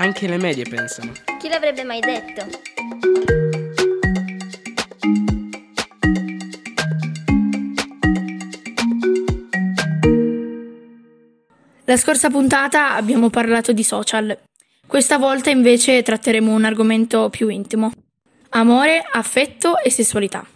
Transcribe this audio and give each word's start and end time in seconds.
Anche 0.00 0.28
le 0.28 0.36
medie 0.36 0.62
pensano. 0.62 1.10
Chi 1.40 1.48
l'avrebbe 1.48 1.82
mai 1.82 1.98
detto? 1.98 2.46
La 11.84 11.96
scorsa 11.96 12.30
puntata 12.30 12.94
abbiamo 12.94 13.28
parlato 13.28 13.72
di 13.72 13.82
social. 13.82 14.38
Questa 14.86 15.18
volta 15.18 15.50
invece 15.50 16.00
tratteremo 16.04 16.54
un 16.54 16.64
argomento 16.64 17.28
più 17.28 17.48
intimo. 17.48 17.90
Amore, 18.50 19.04
affetto 19.10 19.80
e 19.80 19.90
sessualità. 19.90 20.46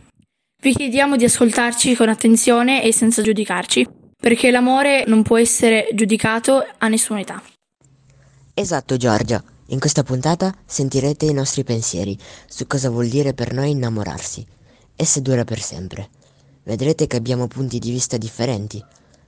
Vi 0.62 0.72
chiediamo 0.72 1.16
di 1.16 1.24
ascoltarci 1.24 1.96
con 1.96 2.08
attenzione 2.08 2.84
e 2.84 2.92
senza 2.92 3.22
giudicarci, 3.22 3.88
perché 4.20 4.52
l'amore 4.52 5.02
non 5.08 5.22
può 5.24 5.36
essere 5.36 5.88
giudicato 5.94 6.64
a 6.78 6.86
nessuna 6.86 7.18
età. 7.18 7.42
Esatto 8.54 8.98
Giorgia, 8.98 9.42
in 9.68 9.80
questa 9.80 10.02
puntata 10.02 10.54
sentirete 10.66 11.24
i 11.24 11.32
nostri 11.32 11.64
pensieri 11.64 12.18
su 12.46 12.66
cosa 12.66 12.90
vuol 12.90 13.08
dire 13.08 13.32
per 13.32 13.54
noi 13.54 13.70
innamorarsi 13.70 14.46
e 14.94 15.06
se 15.06 15.22
dura 15.22 15.42
per 15.44 15.58
sempre. 15.58 16.10
Vedrete 16.62 17.06
che 17.06 17.16
abbiamo 17.16 17.48
punti 17.48 17.78
di 17.78 17.90
vista 17.90 18.18
differenti, 18.18 18.84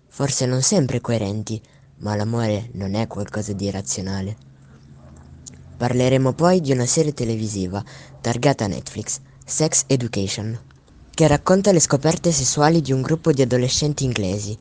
forse 0.09 0.45
non 0.45 0.61
sempre 0.61 1.01
coerenti, 1.01 1.59
ma 2.01 2.15
l'amore 2.15 2.69
non 2.73 2.95
è 2.95 3.07
qualcosa 3.07 3.55
di 3.55 3.65
irrazionale. 3.65 4.37
Parleremo 5.79 6.34
poi 6.34 6.61
di 6.61 6.73
una 6.73 6.84
serie 6.84 7.15
televisiva 7.15 7.83
targata 8.20 8.67
Netflix, 8.67 9.20
Sex 9.43 9.84
Education, 9.87 10.61
che 11.11 11.27
racconta 11.27 11.73
le 11.73 11.81
scoperte 11.81 12.31
sessuali 12.31 12.83
di 12.83 12.93
un 12.93 13.01
gruppo 13.01 13.33
di 13.33 13.41
adolescenti 13.41 14.05
inglesi 14.05 14.56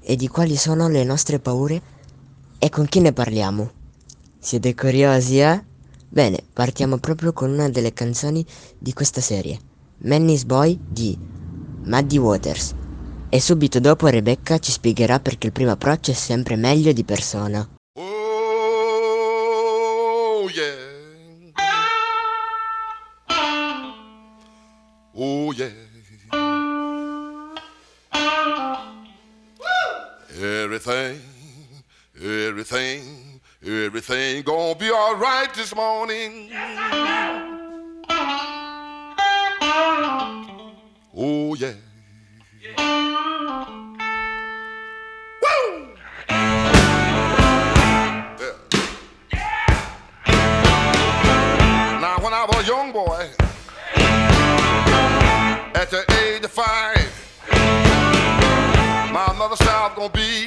e 0.00 0.14
di 0.14 0.28
quali 0.28 0.56
sono 0.56 0.86
le 0.86 1.02
nostre 1.02 1.40
paure 1.40 1.82
e 2.60 2.68
con 2.70 2.86
chi 2.86 3.00
ne 3.00 3.12
parliamo. 3.12 3.77
Siete 4.40 4.72
curiosi, 4.72 5.40
eh? 5.40 5.64
Bene, 6.08 6.44
partiamo 6.52 6.98
proprio 6.98 7.32
con 7.32 7.50
una 7.50 7.68
delle 7.68 7.92
canzoni 7.92 8.46
di 8.78 8.92
questa 8.92 9.20
serie, 9.20 9.58
Manny's 10.04 10.44
Boy 10.44 10.78
di 10.80 11.18
Maddie 11.84 12.20
Waters. 12.20 12.72
E 13.28 13.40
subito 13.40 13.80
dopo 13.80 14.06
Rebecca 14.06 14.58
ci 14.58 14.70
spiegherà 14.70 15.18
perché 15.18 15.48
il 15.48 15.52
primo 15.52 15.72
approccio 15.72 16.12
è 16.12 16.14
sempre 16.14 16.54
meglio 16.54 16.92
di 16.92 17.02
persona. 17.02 17.68
Oh 17.94 18.04
yeah. 20.48 20.86
Oh 25.14 25.52
yeah. 25.52 25.72
Everything, 30.40 31.20
everything, 32.14 33.37
everything 33.62 34.42
gonna 34.42 34.74
be 34.74 34.90
all 34.90 35.16
right 35.16 35.52
this 35.54 35.74
morning. 35.74 36.50
Oh 41.14 41.54
yeah. 41.54 41.72
I 52.30 52.44
was 52.44 52.64
a 52.64 52.68
young 52.68 52.92
boy, 52.92 53.30
at 55.74 55.90
the 55.90 56.04
age 56.22 56.44
of 56.44 56.52
five, 56.52 57.10
my 59.12 59.32
mother 59.36 59.56
said 59.56 59.68
I 59.68 59.88
was 59.88 59.96
gonna 59.96 60.10
be 60.10 60.46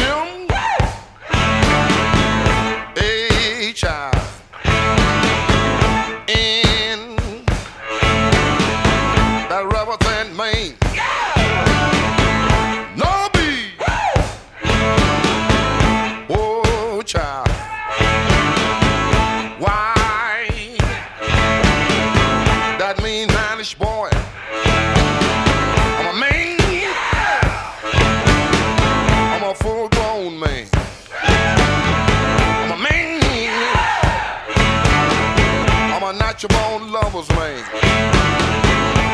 man. 37.29 37.63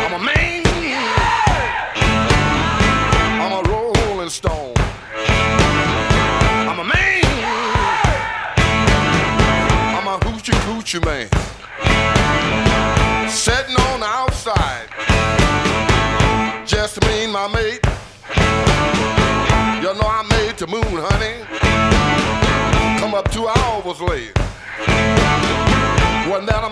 I'm 0.05 0.13
a 0.13 0.19
man. 0.23 0.63
I'm 3.41 3.51
a 3.51 3.69
rolling 3.69 4.29
stone. 4.29 4.73
I'm 6.69 6.79
a 6.79 6.83
man. 6.83 7.23
I'm 9.97 10.07
a 10.07 10.19
hoochie 10.25 10.53
coochie 10.65 11.03
man. 11.05 11.27
Sitting 13.29 13.75
on 13.75 13.99
the 13.99 14.05
outside. 14.05 14.87
Just 16.65 17.01
me 17.01 17.23
and 17.25 17.33
my 17.33 17.47
mate. 17.47 17.81
You 19.81 19.93
know 19.93 20.07
I 20.07 20.23
made 20.29 20.57
the 20.57 20.67
moon, 20.67 20.83
honey. 20.83 21.43
Come 22.99 23.13
up 23.13 23.29
two 23.31 23.47
hours 23.47 24.01
late. 24.01 24.33
Wasn't 26.29 26.49
that 26.49 26.63
a 26.63 26.69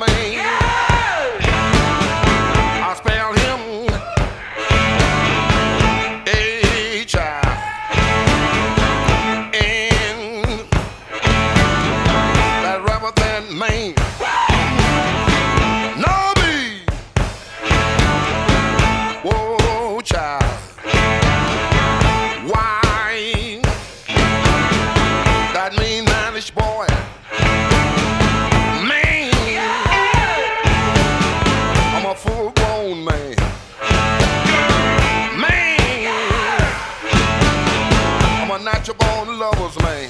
lover's 39.45 39.78
man. 39.83 40.09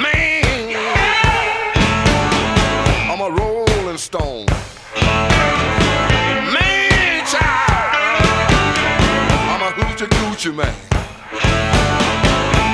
Man. 0.00 0.76
I'm 3.10 3.20
a 3.20 3.30
rolling 3.40 3.98
stone. 3.98 4.46
Man, 6.54 7.26
child. 7.26 8.46
I'm 9.50 9.62
a 9.68 9.70
hoochie 9.78 10.08
coochie 10.16 10.54
man. 10.54 10.74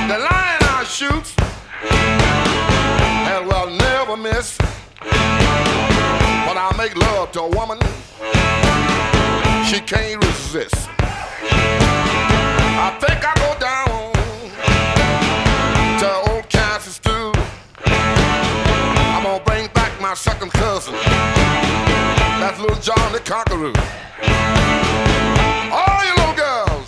The 0.09 0.17
lion 0.27 0.61
I 0.77 0.83
shoot 0.87 1.27
and 3.31 3.47
will 3.47 3.71
never 3.87 4.15
miss. 4.15 4.57
When 6.47 6.57
I 6.65 6.69
make 6.77 6.95
love 6.95 7.31
to 7.31 7.41
a 7.41 7.49
woman, 7.49 7.79
she 9.67 9.79
can't 9.79 10.23
resist. 10.23 10.87
I 12.85 12.89
think 13.01 13.19
I 13.25 13.42
my 20.13 20.17
second 20.17 20.51
cousin. 20.51 20.93
That's 20.93 22.59
little 22.59 22.79
John 22.79 23.11
the 23.11 23.19
Conqueror. 23.19 23.73
All 25.73 26.05
you 26.05 26.13
little 26.17 26.35
girls 26.35 26.87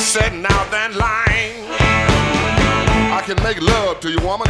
sitting 0.00 0.46
out 0.46 0.70
that 0.70 0.94
line. 0.96 1.68
I 3.12 3.20
can 3.26 3.36
make 3.42 3.60
love 3.60 4.00
to 4.00 4.10
you, 4.10 4.18
woman, 4.20 4.48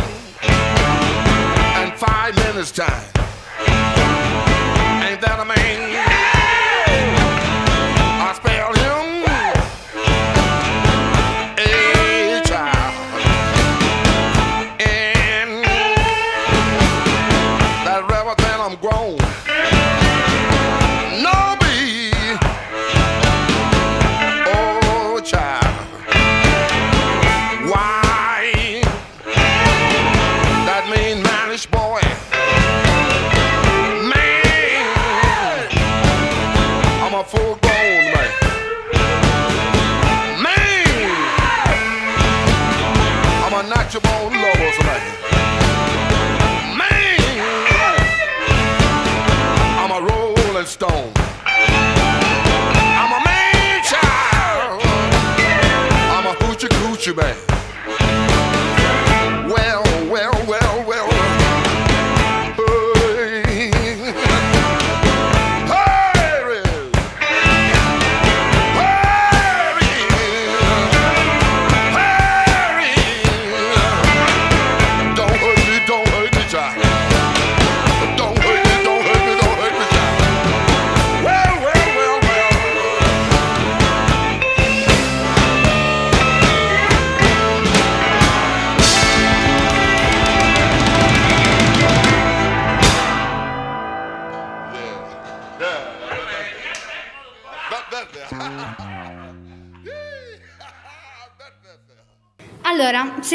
in 1.83 1.99
five 1.99 2.37
minutes 2.47 2.71
time. 2.71 3.03
Ain't 5.03 5.21
that 5.21 5.41
a 5.41 5.45
man? 5.45 6.18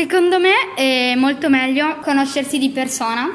Secondo 0.03 0.37
me 0.37 0.73
è 0.75 1.15
molto 1.15 1.49
meglio 1.49 1.99
conoscersi 2.01 2.57
di 2.57 2.71
persona, 2.71 3.29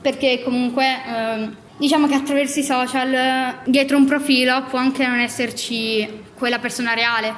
perché 0.00 0.40
comunque 0.42 0.86
ehm, 1.06 1.56
diciamo 1.76 2.06
che 2.06 2.14
attraverso 2.14 2.58
i 2.58 2.62
social, 2.62 3.12
eh, 3.12 3.54
dietro 3.66 3.98
un 3.98 4.06
profilo, 4.06 4.64
può 4.70 4.78
anche 4.78 5.06
non 5.06 5.18
esserci 5.18 6.08
quella 6.32 6.58
persona 6.58 6.94
reale. 6.94 7.34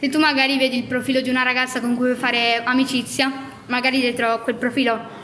Se 0.00 0.08
tu 0.08 0.18
magari 0.18 0.56
vedi 0.56 0.78
il 0.78 0.84
profilo 0.84 1.20
di 1.20 1.28
una 1.28 1.42
ragazza 1.42 1.82
con 1.82 1.94
cui 1.94 2.06
vuoi 2.06 2.16
fare 2.16 2.62
amicizia, 2.64 3.30
magari 3.66 4.00
dietro 4.00 4.40
quel 4.44 4.56
profilo 4.56 5.18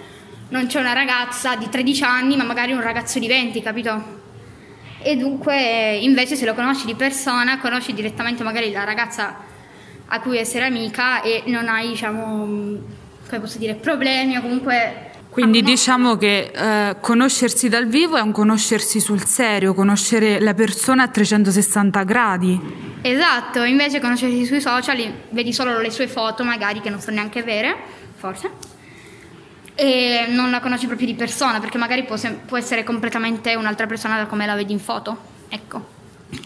non 0.51 0.67
c'è 0.67 0.79
una 0.79 0.93
ragazza 0.93 1.57
di 1.57 1.71
13 1.71 2.03
anni, 2.03 2.37
ma 2.37 2.45
magari 2.45 2.73
un 2.73 2.83
ragazzo 2.83 3.19
di 3.19 3.27
20, 3.27 3.63
capito? 3.63 4.21
E 5.01 5.17
dunque, 5.17 5.97
invece, 5.97 6.37
se 6.37 6.45
lo 6.45 6.53
conosci 6.53 6.85
di 6.85 6.95
persona, 6.95 7.59
conosci 7.59 7.95
direttamente 7.95 8.43
magari 8.43 8.71
la 8.71 8.85
ragazza 8.85 9.55
a 10.09 10.21
cui 10.21 10.39
essere 10.39 10.65
amica 10.65 11.23
e 11.23 11.43
non 11.47 11.69
hai, 11.69 11.89
diciamo, 11.89 12.47
mh, 12.47 12.79
come 13.29 13.41
posso 13.41 13.59
dire, 13.59 13.75
problemi 13.75 14.37
o 14.37 14.41
comunque... 14.41 15.05
Quindi 15.31 15.61
diciamo 15.61 16.17
che 16.17 16.51
eh, 16.55 16.97
conoscersi 16.99 17.69
dal 17.69 17.87
vivo 17.87 18.17
è 18.17 18.23
un 18.23 18.33
conoscersi 18.33 19.01
sul 19.01 19.27
serio, 19.27 19.75
conoscere 19.75 20.41
la 20.41 20.55
persona 20.55 21.03
a 21.03 21.09
360 21.09 22.03
gradi. 22.05 22.59
Esatto, 23.03 23.63
invece 23.63 24.01
conoscersi 24.01 24.47
sui 24.47 24.63
social 24.63 24.97
vedi 25.29 25.53
solo 25.53 25.79
le 25.79 25.91
sue 25.91 26.09
foto, 26.09 26.43
magari 26.43 26.81
che 26.81 26.89
non 26.89 27.01
sono 27.01 27.17
neanche 27.17 27.43
vere, 27.43 27.77
forse, 28.15 28.51
e 29.75 30.25
non 30.31 30.51
la 30.51 30.61
conosci 30.61 30.87
proprio 30.87 31.07
di 31.07 31.15
persona, 31.15 31.61
perché 31.61 31.77
magari 31.77 32.05
può, 32.05 32.17
sem- 32.17 32.39
può 32.47 32.57
essere 32.57 32.83
completamente 32.83 33.55
un'altra 33.57 33.87
persona 33.87 34.17
da 34.17 34.25
come 34.25 34.47
la 34.47 34.55
vedi 34.55 34.73
in 34.73 34.81
foto. 34.81 35.19
Ecco. 35.49 35.87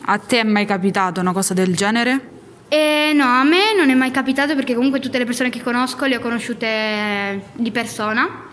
A 0.06 0.18
te 0.18 0.40
è 0.40 0.44
mai 0.44 0.66
capitato 0.66 1.20
una 1.20 1.32
cosa 1.32 1.54
del 1.54 1.76
genere? 1.76 2.39
E 2.72 3.12
no, 3.16 3.24
a 3.24 3.42
me 3.42 3.74
non 3.76 3.90
è 3.90 3.94
mai 3.94 4.12
capitato 4.12 4.54
perché 4.54 4.74
comunque 4.74 5.00
tutte 5.00 5.18
le 5.18 5.24
persone 5.24 5.50
che 5.50 5.60
conosco 5.60 6.04
le 6.04 6.16
ho 6.16 6.20
conosciute 6.20 7.46
di 7.54 7.72
persona. 7.72 8.44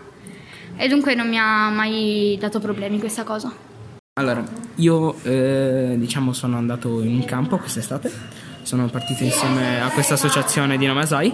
E 0.76 0.88
dunque 0.88 1.14
non 1.14 1.30
mi 1.30 1.38
ha 1.38 1.70
mai 1.70 2.36
dato 2.40 2.60
problemi 2.60 2.98
questa 2.98 3.24
cosa. 3.24 3.54
Allora, 4.20 4.44
io 4.78 5.22
eh, 5.22 5.94
diciamo 6.00 6.34
sono 6.34 6.58
andato 6.58 7.04
in 7.04 7.24
campo 7.26 7.58
quest'estate, 7.58 8.12
sono 8.64 8.88
partito 8.88 9.24
insieme 9.24 9.80
a 9.80 9.90
questa 9.90 10.16
associazione 10.16 10.80
di 10.80 10.88
nome 10.88 11.02
Asai. 11.02 11.32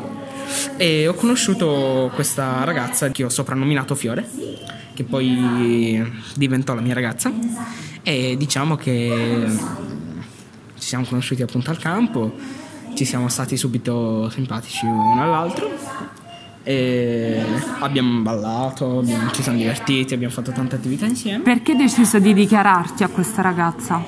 E 0.76 1.08
ho 1.08 1.14
conosciuto 1.14 2.12
questa 2.14 2.66
ragazza 2.66 3.10
che 3.12 3.24
ho 3.24 3.30
soprannominato 3.30 3.96
Fiore, 3.96 4.30
che 4.94 5.06
poi 5.06 6.06
diventò 6.36 6.74
la 6.74 6.82
mia 6.82 6.94
ragazza. 6.94 7.32
E 8.04 8.36
diciamo 8.38 8.76
che 8.76 9.46
ci 10.78 10.88
siamo 10.90 11.06
conosciuti 11.06 11.42
appunto 11.42 11.70
al 11.70 11.78
campo, 11.78 12.36
ci 12.94 13.06
siamo 13.06 13.28
stati 13.30 13.58
subito 13.58 14.30
simpatici 14.30 14.86
uno 14.86 15.22
all'altro 15.22 15.70
e 16.64 17.44
abbiamo 17.80 18.22
ballato, 18.22 19.00
abbiamo- 19.00 19.32
ci 19.32 19.42
siamo 19.44 19.58
divertiti, 19.58 20.14
abbiamo 20.14 20.34
fatto 20.34 20.52
tante 20.52 20.76
attività 20.76 21.06
insieme. 21.06 21.44
Perché 21.44 21.72
hai 21.72 21.78
deciso 21.78 22.20
di 22.20 22.34
dichiararti 22.34 23.04
a 23.04 23.10
questa 23.10 23.42
ragazza? 23.42 24.02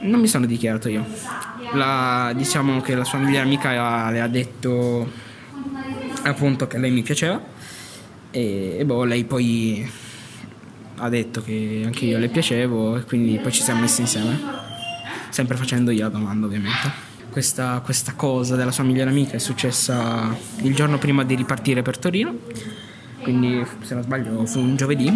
Non 0.00 0.20
mi 0.20 0.28
sono 0.28 0.46
dichiarato 0.46 0.88
io. 0.88 1.04
La- 1.72 2.32
diciamo 2.36 2.80
che 2.80 2.94
la 2.94 3.04
sua 3.04 3.18
migliore 3.18 3.40
amica 3.44 4.10
le 4.10 4.20
ha 4.20 4.28
detto 4.28 5.08
appunto 6.22 6.66
che 6.66 6.78
lei 6.78 6.90
mi 6.90 7.02
piaceva 7.02 7.40
e, 8.30 8.76
e 8.78 8.84
boh, 8.84 9.04
lei 9.04 9.24
poi 9.24 9.88
ha 10.98 11.08
detto 11.08 11.42
che 11.42 11.82
anche 11.84 12.04
io 12.04 12.18
le 12.18 12.28
piacevo 12.28 12.96
e 12.96 13.04
quindi 13.04 13.38
poi 13.38 13.52
ci 13.52 13.62
siamo 13.62 13.80
messi 13.80 14.00
insieme. 14.02 14.38
Sempre 15.30 15.56
facendo 15.56 15.90
io 15.90 16.04
la 16.04 16.08
domanda 16.08 16.46
ovviamente. 16.46 17.05
Questa, 17.36 17.82
questa 17.84 18.14
cosa 18.14 18.56
della 18.56 18.70
sua 18.70 18.82
migliore 18.82 19.10
amica 19.10 19.32
è 19.32 19.38
successa 19.38 20.34
il 20.62 20.74
giorno 20.74 20.96
prima 20.96 21.22
di 21.22 21.34
ripartire 21.34 21.82
per 21.82 21.98
Torino, 21.98 22.34
quindi 23.20 23.62
se 23.82 23.92
non 23.92 24.02
sbaglio 24.02 24.46
fu 24.46 24.58
un 24.60 24.74
giovedì 24.74 25.14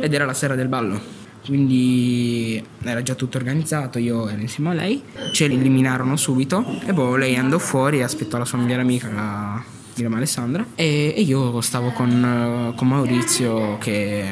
ed 0.00 0.12
era 0.12 0.24
la 0.24 0.34
sera 0.34 0.56
del 0.56 0.66
ballo. 0.66 1.00
Quindi 1.46 2.60
era 2.82 3.02
già 3.02 3.14
tutto 3.14 3.36
organizzato, 3.36 4.00
io 4.00 4.28
ero 4.28 4.40
insieme 4.40 4.70
a 4.70 4.72
lei, 4.72 5.00
ci 5.30 5.44
eliminarono 5.44 6.16
subito 6.16 6.80
e 6.84 6.92
boh, 6.92 7.14
lei 7.14 7.36
andò 7.36 7.58
fuori 7.58 7.98
e 7.98 8.02
aspettò 8.02 8.36
la 8.36 8.44
sua 8.44 8.58
migliore 8.58 8.82
amica, 8.82 9.12
la, 9.12 9.62
mi 9.64 9.94
chiama 9.94 10.16
Alessandra, 10.16 10.66
e, 10.74 11.14
e 11.16 11.20
io 11.20 11.60
stavo 11.60 11.92
con, 11.92 12.72
con 12.74 12.88
Maurizio 12.88 13.78
che 13.78 14.28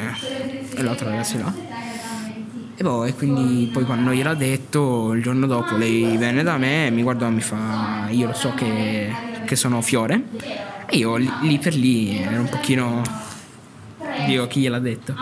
è 0.75 0.81
l'altro 0.81 1.07
ragazzo 1.07 1.37
là. 1.37 1.72
E 2.83 2.85
boh, 2.85 3.09
quindi 3.15 3.69
poi 3.71 3.85
quando 3.85 4.11
gliel'ha 4.11 4.33
detto, 4.33 5.13
il 5.13 5.23
giorno 5.23 5.47
dopo 5.47 5.77
lei 5.77 6.17
venne 6.17 6.43
da 6.43 6.57
me 6.57 6.89
mi 6.91 7.01
guardò 7.01 7.27
e 7.27 7.29
mi 7.29 7.39
fa, 7.39 8.09
io 8.09 8.27
lo 8.27 8.33
so 8.33 8.53
che, 8.53 9.09
che 9.45 9.55
sono 9.55 9.81
Fiore. 9.81 10.21
E 10.89 10.97
io 10.97 11.15
lì, 11.15 11.59
per 11.59 11.75
lì 11.75 12.19
ero 12.21 12.41
un 12.41 12.49
pochino, 12.49 13.01
Dio 14.17 14.47
chi 14.47 14.59
gliel'ha 14.59 14.79
detto. 14.79 15.15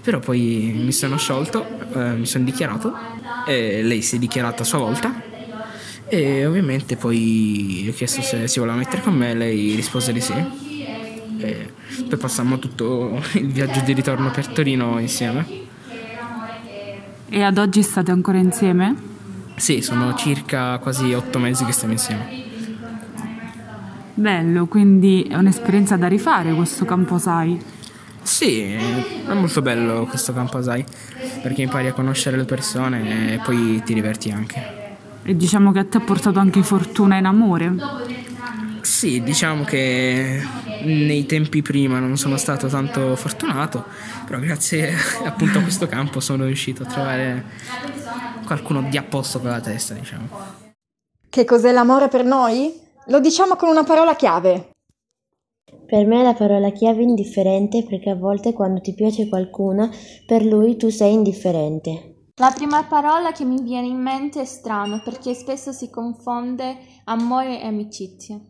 Però 0.00 0.18
poi 0.18 0.72
mi 0.82 0.92
sono 0.92 1.18
sciolto, 1.18 1.76
eh, 1.92 2.14
mi 2.16 2.24
sono 2.24 2.44
dichiarato 2.44 3.00
e 3.42 3.82
lei 3.82 4.00
si 4.00 4.16
è 4.16 4.18
dichiarata 4.18 4.62
a 4.62 4.66
sua 4.66 4.78
volta. 4.78 5.14
E 6.06 6.46
ovviamente 6.46 6.96
poi 6.96 7.86
ho 7.86 7.92
chiesto 7.92 8.22
se 8.22 8.48
si 8.48 8.60
voleva 8.60 8.78
mettere 8.78 9.02
con 9.02 9.14
me, 9.14 9.34
lei 9.34 9.74
rispose 9.74 10.10
di 10.14 10.22
sì. 10.22 10.48
E 11.36 11.74
poi 12.08 12.18
passammo 12.18 12.58
tutto 12.58 13.22
il 13.34 13.52
viaggio 13.52 13.80
di 13.80 13.92
ritorno 13.92 14.30
per 14.30 14.48
Torino 14.48 14.98
insieme. 14.98 15.56
E 17.30 17.42
ad 17.42 17.58
oggi 17.58 17.82
state 17.82 18.10
ancora 18.10 18.38
insieme? 18.38 18.96
Sì, 19.56 19.82
sono 19.82 20.14
circa 20.14 20.78
quasi 20.78 21.12
otto 21.12 21.38
mesi 21.38 21.64
che 21.64 21.72
stiamo 21.72 21.92
insieme. 21.92 22.26
Bello, 24.14 24.66
quindi 24.66 25.22
è 25.22 25.36
un'esperienza 25.36 25.96
da 25.96 26.08
rifare 26.08 26.54
questo 26.54 26.84
camposai. 26.84 27.60
Sì, 28.22 28.72
è 28.72 29.34
molto 29.34 29.62
bello 29.62 30.06
questo 30.06 30.32
campo 30.32 30.62
sai, 30.62 30.84
perché 31.42 31.62
impari 31.62 31.86
a 31.88 31.92
conoscere 31.92 32.36
le 32.36 32.44
persone 32.44 33.34
e 33.34 33.38
poi 33.38 33.82
ti 33.84 33.94
diverti 33.94 34.30
anche. 34.30 34.96
E 35.22 35.36
diciamo 35.36 35.70
che 35.72 35.78
a 35.80 35.84
te 35.84 35.98
ha 35.98 36.00
portato 36.00 36.38
anche 36.38 36.62
fortuna 36.62 37.16
in 37.16 37.26
amore. 37.26 37.74
Sì, 38.98 39.22
diciamo 39.22 39.62
che 39.62 40.42
nei 40.82 41.24
tempi 41.24 41.62
prima 41.62 42.00
non 42.00 42.16
sono 42.16 42.36
stato 42.36 42.66
tanto 42.66 43.14
fortunato, 43.14 43.84
però 44.26 44.40
grazie 44.40 44.92
appunto 45.22 45.60
a 45.60 45.62
questo 45.62 45.86
campo 45.86 46.18
sono 46.18 46.46
riuscito 46.46 46.82
a 46.82 46.86
trovare 46.86 47.44
qualcuno 48.44 48.82
di 48.82 48.96
a 48.96 49.04
posto 49.04 49.38
con 49.38 49.50
la 49.50 49.60
testa, 49.60 49.94
diciamo. 49.94 50.26
Che 51.28 51.44
cos'è 51.44 51.70
l'amore 51.70 52.08
per 52.08 52.24
noi? 52.24 52.74
Lo 53.06 53.20
diciamo 53.20 53.54
con 53.54 53.68
una 53.68 53.84
parola 53.84 54.16
chiave. 54.16 54.70
Per 55.86 56.04
me 56.04 56.24
la 56.24 56.34
parola 56.34 56.72
chiave 56.72 56.98
è 56.98 57.04
indifferente 57.04 57.86
perché 57.88 58.10
a 58.10 58.16
volte 58.16 58.52
quando 58.52 58.80
ti 58.80 58.94
piace 58.94 59.28
qualcuno, 59.28 59.90
per 60.26 60.44
lui 60.44 60.76
tu 60.76 60.88
sei 60.88 61.12
indifferente. 61.12 62.30
La 62.40 62.50
prima 62.50 62.82
parola 62.82 63.30
che 63.30 63.44
mi 63.44 63.62
viene 63.62 63.86
in 63.86 64.02
mente 64.02 64.40
è 64.40 64.44
strano 64.44 65.00
perché 65.04 65.34
spesso 65.34 65.70
si 65.70 65.88
confonde 65.88 66.76
amore 67.04 67.60
e 67.60 67.66
amicizia. 67.66 68.40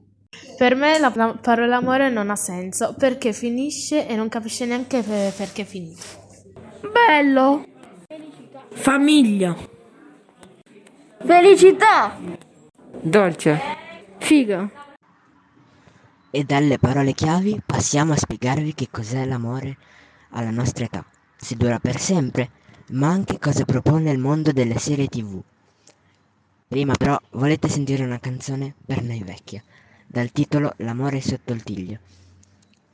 Per 0.58 0.74
me 0.74 0.98
la, 0.98 1.12
la 1.14 1.38
parola 1.40 1.76
amore 1.76 2.10
non 2.10 2.30
ha 2.30 2.36
senso 2.36 2.94
perché 2.98 3.32
finisce 3.32 4.06
e 4.06 4.14
non 4.14 4.28
capisce 4.28 4.66
neanche 4.66 5.02
per- 5.02 5.32
perché 5.32 5.62
è 5.62 5.64
finito. 5.64 6.02
Bello! 6.92 7.64
Famiglia. 8.72 9.56
Felicità! 11.24 12.18
Dolce. 13.00 13.60
Figa! 14.18 14.70
E 16.30 16.44
dalle 16.44 16.78
parole 16.78 17.14
chiavi 17.14 17.62
passiamo 17.64 18.12
a 18.12 18.16
spiegarvi 18.16 18.74
che 18.74 18.88
cos'è 18.90 19.24
l'amore 19.24 19.76
alla 20.30 20.50
nostra 20.50 20.84
età, 20.84 21.04
se 21.36 21.56
dura 21.56 21.78
per 21.78 21.98
sempre, 21.98 22.50
ma 22.90 23.08
anche 23.08 23.38
cosa 23.38 23.64
propone 23.64 24.10
il 24.10 24.18
mondo 24.18 24.52
delle 24.52 24.78
serie 24.78 25.06
tv. 25.06 25.40
Prima 26.68 26.94
però 26.94 27.18
volete 27.30 27.68
sentire 27.68 28.04
una 28.04 28.18
canzone 28.18 28.74
per 28.84 29.02
noi 29.02 29.22
vecchia, 29.22 29.62
dal 30.10 30.32
titolo 30.32 30.72
L'amore 30.78 31.20
sotto 31.20 31.52
il 31.52 31.62
tiglio. 31.62 31.98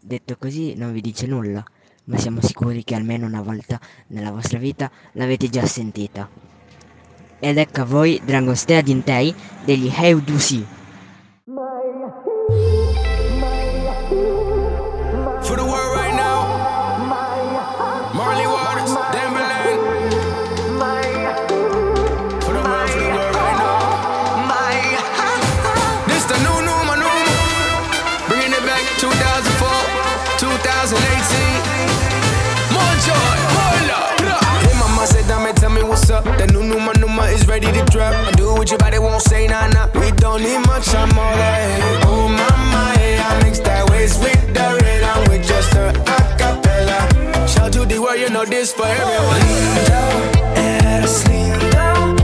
Detto 0.00 0.37
così 0.37 0.75
non 0.75 0.92
vi 0.92 1.00
dice 1.00 1.26
nulla, 1.26 1.64
ma 2.06 2.18
siamo 2.18 2.42
sicuri 2.42 2.83
che 2.83 2.97
almeno 2.97 3.25
una 3.25 3.40
volta 3.40 3.80
nella 4.09 4.33
vostra 4.33 4.59
vita 4.59 4.90
l'avete 5.12 5.49
già 5.49 5.64
sentita. 5.64 6.28
Ed 7.38 7.56
ecco 7.56 7.83
a 7.83 7.85
voi 7.85 8.21
Dragostea 8.25 8.80
Dintei 8.80 9.33
degli 9.64 9.90
How 9.97 10.21
ready 37.54 37.70
to 37.78 37.84
drop. 37.84 38.12
I 38.12 38.32
do 38.32 38.52
what 38.54 38.68
your 38.68 38.78
body 38.78 38.99
won't 38.99 39.23
say, 39.23 39.46
nah, 39.46 39.68
nah. 39.68 39.88
We 40.00 40.11
don't 40.12 40.42
need 40.42 40.58
much, 40.66 40.88
I'm 40.94 41.11
all 41.16 41.37
that. 41.37 42.04
Oh, 42.06 42.26
mama, 42.28 42.99
hey, 42.99 43.18
I 43.18 43.42
mix 43.44 43.61
that 43.61 43.88
waist 43.90 44.20
with 44.20 44.54
the. 44.54 44.66
I'm 45.11 45.30
with 45.30 45.46
just 45.46 45.73
a 45.75 45.92
acapella. 46.16 46.99
Shout 47.49 47.73
to 47.75 47.87
the 47.87 47.99
world, 48.00 48.18
you 48.18 48.30
know 48.30 48.44
this 48.44 48.73
for 48.73 48.87
everyone. 48.87 49.42
Eres 50.56 51.23
lindo, 51.28 51.84
eres 52.18 52.23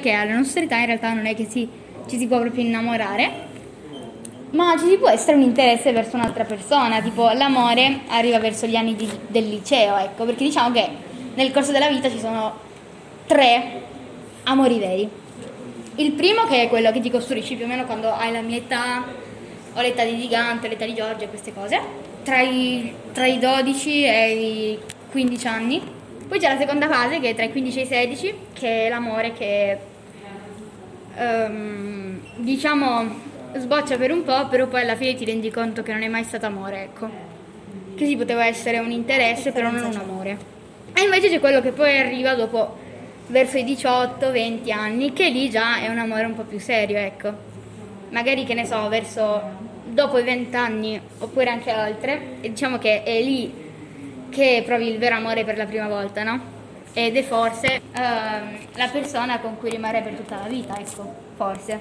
Che 0.00 0.12
alla 0.12 0.34
nostra 0.34 0.62
età 0.62 0.76
in 0.76 0.86
realtà 0.86 1.12
non 1.12 1.26
è 1.26 1.34
che 1.34 1.46
si- 1.48 1.68
ci 2.08 2.18
si 2.18 2.26
può 2.26 2.38
proprio 2.38 2.64
innamorare, 2.64 3.30
ma 4.50 4.76
ci 4.78 4.96
può 4.96 5.08
essere 5.08 5.36
un 5.36 5.42
interesse 5.42 5.92
verso 5.92 6.16
un'altra 6.16 6.44
persona, 6.44 7.00
tipo 7.02 7.28
l'amore 7.30 8.00
arriva 8.08 8.38
verso 8.38 8.66
gli 8.66 8.76
anni 8.76 8.94
di- 8.96 9.08
del 9.26 9.48
liceo, 9.48 9.96
ecco, 9.98 10.24
perché 10.24 10.44
diciamo 10.44 10.70
che 10.72 10.88
nel 11.34 11.50
corso 11.50 11.72
della 11.72 11.88
vita 11.88 12.10
ci 12.10 12.18
sono 12.18 12.54
tre 13.26 13.82
amori 14.44 14.78
veri. 14.78 15.08
Il 15.96 16.12
primo 16.12 16.44
che 16.46 16.62
è 16.62 16.68
quello 16.68 16.92
che 16.92 17.00
ti 17.00 17.10
costruisci 17.10 17.56
più 17.56 17.64
o 17.64 17.68
meno 17.68 17.84
quando 17.84 18.12
hai 18.12 18.32
la 18.32 18.40
mia 18.40 18.56
età, 18.56 19.04
o 19.74 19.80
l'età 19.80 20.04
di 20.04 20.18
Gigante, 20.18 20.68
l'età 20.68 20.84
di 20.84 20.94
Giorgio 20.94 21.24
e 21.24 21.28
queste 21.28 21.52
cose, 21.52 21.80
tra 22.22 22.40
i, 22.40 22.92
tra 23.12 23.26
i 23.26 23.38
12 23.38 24.04
e 24.04 24.32
i 24.32 24.78
15 25.10 25.46
anni. 25.46 25.96
Poi 26.28 26.38
c'è 26.38 26.52
la 26.52 26.58
seconda 26.58 26.88
fase 26.88 27.20
che 27.20 27.30
è 27.30 27.34
tra 27.34 27.44
i 27.46 27.50
15 27.50 27.78
e 27.78 27.82
i 27.82 27.86
16, 27.86 28.34
che 28.52 28.86
è 28.86 28.88
l'amore 28.90 29.32
che 29.32 29.78
ehm, 31.16 32.20
diciamo 32.36 33.26
sboccia 33.56 33.96
per 33.96 34.12
un 34.12 34.24
po', 34.24 34.46
però 34.48 34.66
poi 34.66 34.82
alla 34.82 34.94
fine 34.94 35.14
ti 35.14 35.24
rendi 35.24 35.50
conto 35.50 35.82
che 35.82 35.90
non 35.90 36.02
è 36.02 36.08
mai 36.08 36.24
stato 36.24 36.44
amore, 36.44 36.82
ecco. 36.82 37.08
che 37.96 38.04
si 38.04 38.14
poteva 38.14 38.44
essere 38.44 38.78
un 38.78 38.90
interesse 38.90 39.52
però 39.52 39.70
non 39.70 39.84
un 39.84 39.96
amore. 39.96 40.36
E 40.92 41.02
invece 41.02 41.30
c'è 41.30 41.40
quello 41.40 41.62
che 41.62 41.72
poi 41.72 41.96
arriva 41.98 42.34
dopo 42.34 42.76
verso 43.28 43.56
i 43.56 43.64
18-20 43.64 44.70
anni, 44.70 45.14
che 45.14 45.30
lì 45.30 45.48
già 45.48 45.80
è 45.80 45.88
un 45.88 45.98
amore 45.98 46.26
un 46.26 46.34
po' 46.34 46.42
più 46.42 46.60
serio, 46.60 46.98
ecco. 46.98 47.32
Magari 48.10 48.44
che 48.44 48.52
ne 48.52 48.66
so, 48.66 48.86
verso 48.88 49.40
dopo 49.86 50.18
i 50.18 50.24
20 50.24 50.54
anni 50.56 51.00
oppure 51.20 51.48
anche 51.48 51.72
oltre, 51.72 52.20
e 52.42 52.50
diciamo 52.50 52.76
che 52.76 53.02
è 53.02 53.22
lì 53.22 53.66
che 54.30 54.62
provi 54.64 54.88
il 54.88 54.98
vero 54.98 55.16
amore 55.16 55.44
per 55.44 55.56
la 55.56 55.66
prima 55.66 55.88
volta, 55.88 56.22
no? 56.22 56.56
Ed 56.92 57.16
è 57.16 57.22
forse 57.22 57.80
ehm, 57.92 58.58
la 58.74 58.88
persona 58.90 59.38
con 59.40 59.56
cui 59.58 59.70
rimarrai 59.70 60.02
per 60.02 60.14
tutta 60.14 60.40
la 60.42 60.48
vita, 60.48 60.78
ecco, 60.78 61.12
forse, 61.36 61.78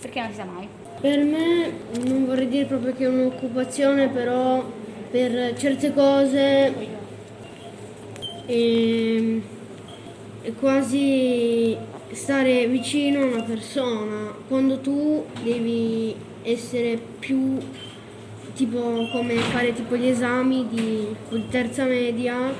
perché 0.00 0.20
non 0.20 0.30
si 0.30 0.36
sa 0.36 0.44
mai. 0.44 0.68
Per 1.00 1.18
me 1.18 1.72
non 2.04 2.26
vorrei 2.26 2.48
dire 2.48 2.64
proprio 2.64 2.94
che 2.94 3.04
è 3.04 3.08
un'occupazione, 3.08 4.08
però 4.08 4.64
per 5.10 5.54
certe 5.56 5.92
cose 5.92 6.72
è, 8.46 9.20
è 10.42 10.52
quasi 10.58 11.76
stare 12.12 12.66
vicino 12.66 13.20
a 13.20 13.24
una 13.26 13.42
persona 13.42 14.34
quando 14.48 14.78
tu 14.78 15.24
devi 15.42 16.14
essere 16.42 16.98
più 17.18 17.58
tipo 18.56 19.06
come 19.12 19.34
fare 19.36 19.74
tipo 19.74 19.96
gli 19.96 20.06
esami 20.06 20.66
di, 20.70 21.14
terza 21.50 21.84
media 21.84 22.52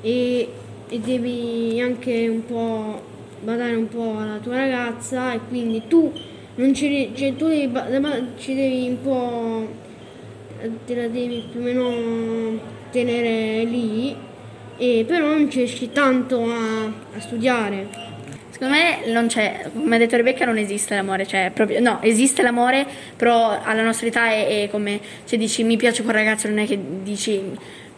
e, 0.00 0.48
e 0.88 0.98
devi 0.98 1.80
anche 1.80 2.28
un 2.28 2.44
po' 2.44 3.00
badare 3.40 3.76
un 3.76 3.88
po' 3.88 4.18
alla 4.18 4.38
tua 4.38 4.56
ragazza 4.56 5.32
e 5.32 5.40
quindi 5.48 5.82
tu 5.86 6.12
non 6.56 6.74
ci, 6.74 7.12
cioè, 7.14 7.36
tu 7.36 7.46
devi, 7.46 7.70
ci 8.36 8.54
devi 8.54 8.88
un 8.88 9.00
po' 9.00 9.68
te 10.84 10.94
la 10.96 11.06
devi 11.06 11.44
più 11.52 11.60
o 11.60 11.62
meno 11.62 12.58
tenere 12.90 13.62
lì 13.62 14.14
e 14.76 15.04
però 15.06 15.28
non 15.28 15.48
ci 15.48 15.62
esci 15.62 15.92
tanto 15.92 16.42
a, 16.42 16.86
a 17.14 17.20
studiare 17.20 17.86
Secondo 18.58 18.74
me 18.74 19.06
non 19.12 19.28
c'è, 19.28 19.70
come 19.72 19.94
ha 19.94 19.98
detto 20.00 20.16
Rebecca, 20.16 20.44
non 20.44 20.58
esiste 20.58 20.96
l'amore, 20.96 21.28
cioè 21.28 21.52
proprio, 21.54 21.78
no, 21.78 22.02
esiste 22.02 22.42
l'amore, 22.42 22.84
però 23.14 23.56
alla 23.62 23.82
nostra 23.82 24.08
età 24.08 24.30
è, 24.30 24.64
è 24.64 24.68
come 24.68 24.98
se 25.22 25.36
dici 25.36 25.62
mi 25.62 25.76
piace 25.76 26.02
quel 26.02 26.16
ragazzo, 26.16 26.48
non 26.48 26.58
è 26.58 26.66
che 26.66 26.76
dici 27.02 27.40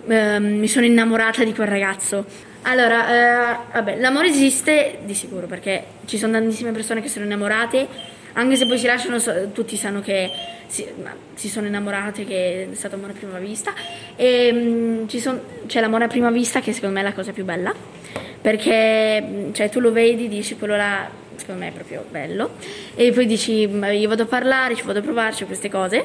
eh, 0.06 0.38
mi 0.38 0.68
sono 0.68 0.84
innamorata 0.84 1.44
di 1.44 1.54
quel 1.54 1.66
ragazzo. 1.66 2.26
Allora, 2.64 3.54
eh, 3.54 3.56
vabbè, 3.72 4.00
l'amore 4.00 4.28
esiste 4.28 4.98
di 5.02 5.14
sicuro 5.14 5.46
perché 5.46 5.82
ci 6.04 6.18
sono 6.18 6.32
tantissime 6.32 6.72
persone 6.72 7.00
che 7.00 7.08
sono 7.08 7.24
innamorate, 7.24 7.88
anche 8.34 8.56
se 8.56 8.66
poi 8.66 8.76
si 8.76 8.84
lasciano, 8.84 9.18
so, 9.18 9.48
tutti 9.54 9.78
sanno 9.78 10.02
che 10.02 10.30
si, 10.66 10.86
si, 11.32 11.48
sono 11.48 11.68
innamorate, 11.68 12.26
che 12.26 12.68
è 12.70 12.74
stato 12.74 12.96
amore 12.96 13.12
a 13.12 13.16
prima 13.16 13.38
vista, 13.38 13.72
e 14.14 14.52
mh, 14.52 15.06
son, 15.08 15.40
c'è 15.66 15.80
l'amore 15.80 16.04
a 16.04 16.08
prima 16.08 16.30
vista 16.30 16.60
che 16.60 16.74
secondo 16.74 16.96
me 16.96 17.00
è 17.00 17.04
la 17.04 17.14
cosa 17.14 17.32
più 17.32 17.44
bella 17.44 17.99
perché 18.40 19.50
cioè, 19.52 19.68
tu 19.68 19.80
lo 19.80 19.92
vedi, 19.92 20.28
dici 20.28 20.56
quello 20.56 20.76
là 20.76 21.08
secondo 21.36 21.60
me 21.62 21.68
è 21.68 21.72
proprio 21.72 22.04
bello. 22.08 22.50
E 22.94 23.12
poi 23.12 23.26
dici 23.26 23.68
io 23.68 24.08
vado 24.08 24.22
a 24.22 24.26
parlare, 24.26 24.74
ci 24.76 24.82
vado 24.82 25.00
a 25.00 25.02
provarci 25.02 25.44
queste 25.44 25.68
cose. 25.68 26.04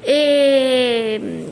E 0.00 1.46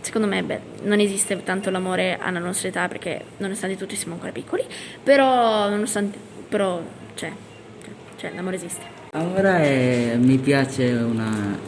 secondo 0.00 0.26
me 0.26 0.42
beh, 0.42 0.60
non 0.84 1.00
esiste 1.00 1.42
tanto 1.42 1.70
l'amore 1.70 2.18
alla 2.20 2.38
nostra 2.38 2.68
età 2.68 2.88
perché 2.88 3.22
nonostante 3.38 3.76
tutti 3.76 3.96
siamo 3.96 4.14
ancora 4.14 4.32
piccoli. 4.32 4.64
Però, 5.02 5.68
nonostante, 5.68 6.18
però 6.48 6.80
cioè, 7.14 7.32
cioè, 8.16 8.32
l'amore 8.34 8.56
esiste. 8.56 8.98
Amore 9.12 10.16
mi 10.18 10.38
piace 10.38 10.92
una 10.92 11.58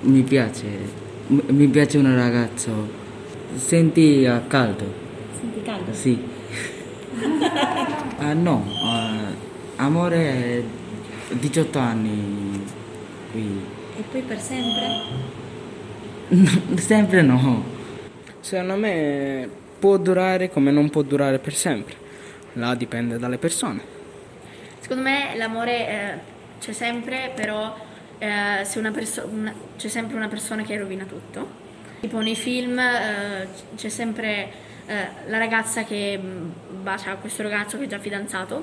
mi 0.00 0.20
piace 0.20 0.66
mi 1.28 1.66
piace 1.68 1.96
un 1.96 2.14
ragazzo 2.14 2.88
senti 3.56 4.28
caldo. 4.48 5.02
Senti 5.40 5.62
caldo? 5.62 5.92
sì 5.92 6.32
uh, 8.18 8.32
no, 8.40 8.64
uh, 8.66 9.34
amore 9.76 10.64
18 11.28 11.78
anni 11.78 12.64
qui. 13.30 13.60
E 13.96 14.02
poi 14.10 14.22
per 14.22 14.40
sempre? 14.40 15.32
sempre 16.76 17.22
no. 17.22 17.62
Secondo 18.40 18.76
me 18.76 19.48
può 19.78 19.96
durare 19.96 20.50
come 20.50 20.70
non 20.70 20.90
può 20.90 21.02
durare 21.02 21.38
per 21.38 21.54
sempre. 21.54 21.94
Là 22.54 22.74
dipende 22.74 23.18
dalle 23.18 23.38
persone. 23.38 23.92
Secondo 24.80 25.02
me 25.02 25.34
l'amore 25.36 25.88
eh, 25.88 26.18
c'è 26.60 26.72
sempre, 26.72 27.32
però 27.34 27.74
eh, 28.18 28.64
se 28.64 28.78
una 28.78 28.90
perso- 28.90 29.28
una, 29.30 29.52
c'è 29.76 29.88
sempre 29.88 30.16
una 30.16 30.28
persona 30.28 30.62
che 30.62 30.76
rovina 30.76 31.04
tutto. 31.04 31.62
Tipo 32.04 32.20
nei 32.20 32.36
film 32.36 32.78
eh, 32.78 33.48
c'è 33.76 33.88
sempre 33.88 34.50
eh, 34.84 35.08
la 35.28 35.38
ragazza 35.38 35.84
che 35.84 36.20
mm, 36.22 36.50
bacia 36.82 37.14
questo 37.14 37.42
ragazzo 37.42 37.78
che 37.78 37.84
è 37.84 37.86
già 37.86 37.98
fidanzato, 37.98 38.62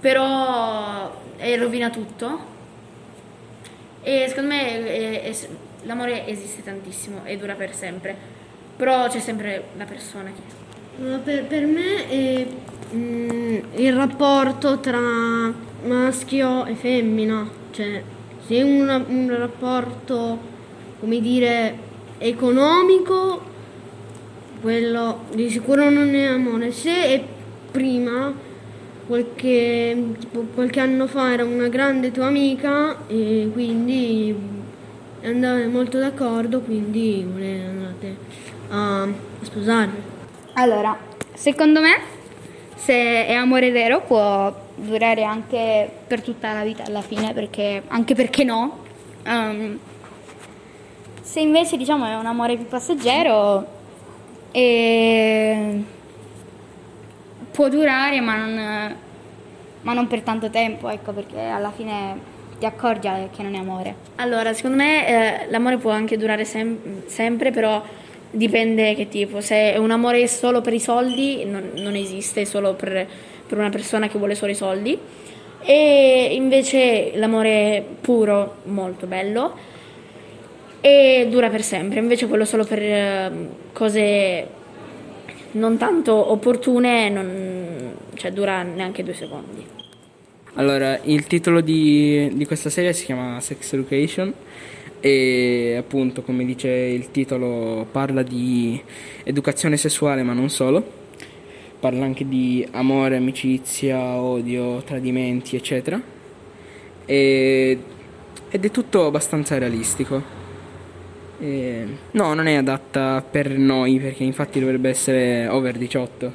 però 0.00 1.22
eh, 1.36 1.56
rovina 1.56 1.88
tutto. 1.90 2.36
E 4.02 4.24
secondo 4.26 4.54
me 4.54 4.86
è, 4.86 5.22
è, 5.22 5.36
l'amore 5.82 6.26
esiste 6.26 6.64
tantissimo 6.64 7.20
e 7.22 7.36
dura 7.36 7.54
per 7.54 7.72
sempre, 7.76 8.16
però 8.74 9.06
c'è 9.06 9.20
sempre 9.20 9.66
la 9.76 9.84
persona 9.84 10.32
che... 10.32 11.12
Per, 11.22 11.44
per 11.44 11.66
me 11.66 12.08
è 12.08 12.46
mm, 12.92 13.56
il 13.76 13.94
rapporto 13.94 14.80
tra 14.80 14.98
maschio 15.84 16.64
e 16.64 16.74
femmina, 16.74 17.48
cioè 17.70 18.02
se 18.44 18.62
un, 18.62 19.04
un 19.06 19.36
rapporto, 19.38 20.38
come 20.98 21.20
dire, 21.20 21.92
economico 22.18 23.52
quello 24.64 25.24
di 25.34 25.50
sicuro 25.50 25.90
non 25.90 26.14
è 26.14 26.24
amore. 26.24 26.72
Se 26.72 27.22
prima, 27.70 28.32
qualche, 29.06 30.14
tipo, 30.18 30.46
qualche 30.54 30.80
anno 30.80 31.06
fa 31.06 31.34
era 31.34 31.44
una 31.44 31.68
grande 31.68 32.10
tua 32.10 32.28
amica 32.28 33.06
e 33.06 33.50
quindi 33.52 34.34
andate 35.22 35.66
molto 35.66 35.98
d'accordo, 35.98 36.60
quindi 36.60 37.26
andate 37.28 38.16
a 38.70 39.06
sposarvi. 39.42 40.02
Allora, 40.54 40.96
secondo 41.34 41.82
me, 41.82 42.00
se 42.74 43.26
è 43.26 43.34
amore 43.34 43.70
vero 43.70 44.00
può 44.00 44.62
durare 44.76 45.24
anche 45.24 45.90
per 46.06 46.22
tutta 46.22 46.54
la 46.54 46.64
vita 46.64 46.84
alla 46.84 47.02
fine, 47.02 47.34
perché, 47.34 47.82
anche 47.88 48.14
perché 48.14 48.44
no. 48.44 48.82
Um, 49.26 49.78
se 51.24 51.40
invece 51.40 51.78
diciamo 51.78 52.04
è 52.04 52.14
un 52.16 52.26
amore 52.26 52.54
più 52.54 52.66
passeggero, 52.66 53.66
e 54.52 55.82
può 57.50 57.68
durare 57.68 58.20
ma 58.20 58.36
non, 58.36 58.96
ma 59.80 59.92
non 59.94 60.06
per 60.06 60.20
tanto 60.20 60.50
tempo, 60.50 60.90
ecco, 60.90 61.12
perché 61.12 61.40
alla 61.40 61.70
fine 61.70 62.32
ti 62.58 62.66
accorgi 62.66 63.08
che 63.34 63.42
non 63.42 63.54
è 63.54 63.58
amore. 63.58 63.94
Allora, 64.16 64.52
secondo 64.52 64.76
me 64.76 65.08
eh, 65.08 65.50
l'amore 65.50 65.78
può 65.78 65.90
anche 65.90 66.18
durare 66.18 66.44
sem- 66.44 67.06
sempre, 67.06 67.50
però 67.50 67.82
dipende 68.30 68.94
che 68.94 69.08
tipo. 69.08 69.40
Se 69.40 69.72
è 69.72 69.76
un 69.78 69.90
amore 69.90 70.28
solo 70.28 70.60
per 70.60 70.74
i 70.74 70.80
soldi, 70.80 71.46
non, 71.46 71.70
non 71.76 71.94
esiste, 71.94 72.44
solo 72.44 72.74
per, 72.74 73.08
per, 73.48 73.58
una 73.58 73.70
persona 73.70 74.08
che 74.08 74.18
vuole 74.18 74.34
solo 74.34 74.52
i 74.52 74.56
soldi. 74.56 74.98
E 75.62 76.28
invece 76.32 77.12
l'amore 77.14 77.82
puro, 78.02 78.56
molto 78.64 79.06
bello 79.06 79.72
e 80.84 81.28
dura 81.30 81.48
per 81.48 81.62
sempre, 81.62 81.98
invece 81.98 82.26
quello 82.26 82.44
solo 82.44 82.66
per 82.66 82.78
ehm, 82.78 83.48
cose 83.72 84.46
non 85.52 85.78
tanto 85.78 86.30
opportune 86.30 87.08
non, 87.08 87.94
cioè 88.12 88.30
dura 88.32 88.60
neanche 88.62 89.02
due 89.02 89.14
secondi. 89.14 89.64
Allora, 90.56 91.00
il 91.04 91.26
titolo 91.26 91.62
di, 91.62 92.30
di 92.34 92.44
questa 92.44 92.68
serie 92.68 92.92
si 92.92 93.06
chiama 93.06 93.40
Sex 93.40 93.72
Education 93.72 94.30
e 95.00 95.76
appunto 95.78 96.20
come 96.20 96.44
dice 96.44 96.68
il 96.68 97.10
titolo 97.10 97.86
parla 97.90 98.22
di 98.22 98.78
educazione 99.22 99.78
sessuale 99.78 100.22
ma 100.22 100.34
non 100.34 100.50
solo, 100.50 100.84
parla 101.80 102.04
anche 102.04 102.28
di 102.28 102.68
amore, 102.72 103.16
amicizia, 103.16 104.20
odio, 104.20 104.82
tradimenti 104.82 105.56
eccetera 105.56 105.98
e, 107.06 107.78
ed 108.50 108.64
è 108.66 108.70
tutto 108.70 109.06
abbastanza 109.06 109.56
realistico. 109.56 110.43
Eh, 111.44 111.86
no, 112.12 112.32
non 112.32 112.46
è 112.46 112.54
adatta 112.54 113.22
per 113.22 113.50
noi 113.58 114.00
perché 114.00 114.24
infatti 114.24 114.60
dovrebbe 114.60 114.88
essere 114.88 115.46
over 115.46 115.76
18. 115.76 116.34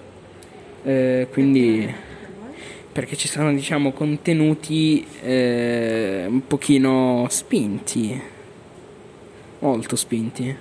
Eh, 0.84 1.28
quindi 1.32 1.92
perché 2.92 3.16
ci 3.16 3.28
sono 3.28 3.52
diciamo 3.52 3.92
contenuti 3.92 5.04
eh, 5.24 6.26
un 6.28 6.46
pochino 6.46 7.26
spinti, 7.28 8.22
molto 9.60 9.96
spinti. 9.96 10.56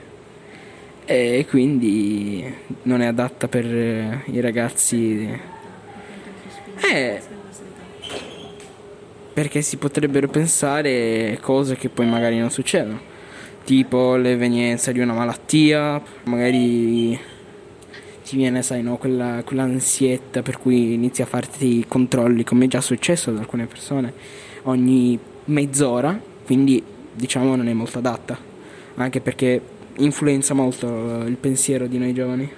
E 1.05 1.47
quindi 1.47 2.55
non 2.85 3.03
è 3.03 3.07
adatta 3.07 3.49
per 3.49 3.67
i 3.67 4.41
ragazzi. 4.41 5.29
Eh, 6.91 7.21
perché 9.35 9.61
si 9.61 9.77
potrebbero 9.77 10.29
pensare 10.29 11.39
cose 11.43 11.77
che 11.77 11.91
poi 11.91 12.07
magari 12.07 12.39
non 12.39 12.51
succedono 12.51 13.17
tipo 13.69 14.17
l'evenienza 14.17 14.93
di 14.93 15.01
una 15.01 15.13
malattia, 15.13 16.01
magari 16.23 17.21
ti 18.25 18.37
viene, 18.37 18.63
sai, 18.63 18.83
no, 18.83 18.97
quella, 18.97 19.43
quell'ansietta 19.45 20.41
per 20.41 20.57
cui 20.57 20.95
inizi 20.95 21.21
a 21.21 21.27
farti 21.27 21.81
i 21.81 21.85
controlli, 21.87 22.45
come 22.45 22.65
è 22.65 22.69
già 22.69 22.81
successo 22.81 23.29
ad 23.29 23.37
alcune 23.37 23.67
persone, 23.67 24.11
ogni 24.63 25.19
mezz'ora, 25.45 26.19
quindi 26.47 26.83
diciamo 27.13 27.57
non 27.57 27.69
è 27.69 27.75
molto 27.75 27.99
adatta, 27.99 28.39
anche 28.95 29.21
perché 29.21 29.61
influenza 29.99 30.55
molto 30.55 31.25
il 31.27 31.37
pensiero 31.37 31.87
di 31.87 31.99
noi 31.99 32.15
giovani. 32.15 32.51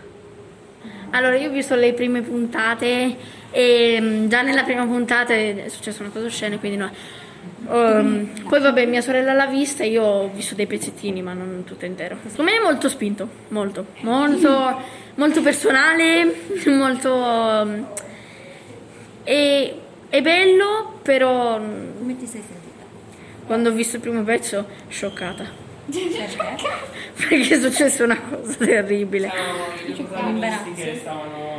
Allora, 1.11 1.37
io 1.37 1.49
ho 1.49 1.53
visto 1.53 1.75
le 1.75 1.93
prime 1.93 2.23
puntate 2.23 3.17
e 3.51 3.99
mm, 4.01 4.29
già 4.29 4.43
nella 4.43 4.63
prima 4.63 4.87
puntata 4.87 5.35
è 5.35 5.65
successa 5.67 6.03
una 6.05 6.13
cosa 6.13 6.27
oscena, 6.27 6.57
quindi 6.59 6.79
no. 6.79 6.89
Um, 7.67 8.29
poi 8.49 8.61
vabbè, 8.61 8.87
mia 8.87 9.01
sorella 9.01 9.33
l'ha 9.33 9.47
vista 9.47 9.85
io 9.85 10.03
ho 10.03 10.31
visto 10.33 10.55
dei 10.55 10.67
pezzettini, 10.67 11.23
ma 11.23 11.33
non 11.33 11.65
tutto 11.65 11.85
intero. 11.85 12.17
Secondo 12.27 12.51
me 12.51 12.57
è 12.59 12.61
molto 12.63 12.89
spinto, 12.89 13.29
molto, 13.49 13.87
molto, 14.01 14.81
molto 15.15 15.43
personale, 15.43 16.35
molto... 16.67 17.15
um, 17.15 17.87
è, 19.23 19.75
è 20.09 20.23
bello, 20.23 20.99
però... 21.03 21.57
Come 21.59 22.17
ti 22.17 22.27
sei 22.27 22.43
sentita? 22.47 22.85
Quando 23.47 23.69
ho 23.69 23.73
visto 23.73 23.97
il 23.97 24.03
primo 24.03 24.23
pezzo, 24.23 24.67
scioccata. 24.89 25.69
Perché? 25.91 26.29
Perché 27.29 27.55
è 27.55 27.61
successa 27.61 28.05
una 28.05 28.19
cosa 28.21 28.65
terribile. 28.65 29.31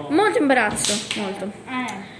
Molto 0.09 0.37
imbarazzo, 0.39 1.19
molto. 1.19 1.51
Eh. 1.67 2.19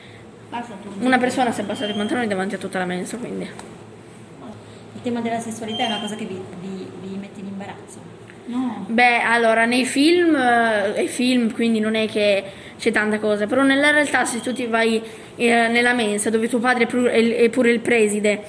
Una 0.99 1.17
persona 1.17 1.51
si 1.51 1.61
è 1.61 1.63
abbassata 1.63 1.91
i 1.91 1.95
pantaloni 1.95 2.27
davanti 2.27 2.55
a 2.55 2.57
tutta 2.57 2.77
la 2.77 2.85
mensa, 2.85 3.17
quindi. 3.17 3.43
Il 3.43 5.01
tema 5.01 5.21
della 5.21 5.39
sessualità 5.39 5.83
è 5.83 5.87
una 5.87 5.99
cosa 5.99 6.15
che 6.15 6.25
vi, 6.25 6.39
vi, 6.59 6.87
vi 7.01 7.15
mette 7.17 7.39
in 7.39 7.47
imbarazzo. 7.47 7.99
No. 8.45 8.85
Beh, 8.87 9.21
allora, 9.21 9.65
nei 9.65 9.85
film, 9.85 10.35
eh, 10.35 10.93
è 10.93 11.05
film, 11.05 11.53
quindi 11.53 11.79
non 11.79 11.95
è 11.95 12.07
che 12.07 12.43
c'è 12.77 12.91
tanta 12.91 13.17
cosa, 13.19 13.47
però 13.47 13.63
nella 13.63 13.91
realtà 13.91 14.25
se 14.25 14.41
tu 14.41 14.51
ti 14.51 14.65
vai 14.65 15.01
eh, 15.37 15.67
nella 15.69 15.93
mensa 15.93 16.29
dove 16.29 16.49
tuo 16.49 16.59
padre 16.59 16.83
è 16.83 16.87
pur- 16.87 17.07
è 17.07 17.15
il- 17.17 17.31
è 17.33 17.49
pure 17.49 17.71
il 17.71 17.79
preside, 17.79 18.41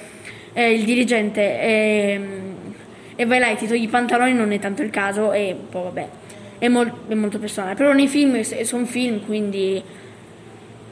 è 0.51 0.61
il 0.61 0.83
dirigente, 0.83 1.61
ehm, 1.61 2.31
e 3.15 3.25
vai 3.25 3.39
là 3.39 3.47
e 3.49 3.55
ti 3.55 3.67
togli 3.67 3.83
i 3.83 3.87
pantaloni 3.87 4.33
non 4.33 4.51
è 4.51 4.59
tanto 4.59 4.81
il 4.81 4.89
caso 4.89 5.31
e 5.31 5.55
poi 5.69 5.83
vabbè, 5.83 6.07
è, 6.57 6.67
mol- 6.67 6.91
è 7.07 7.13
molto 7.13 7.39
personale, 7.39 7.75
però 7.75 7.93
nei 7.93 8.07
film 8.07 8.41
sono 8.41 8.85
film, 8.85 9.23
quindi... 9.25 9.81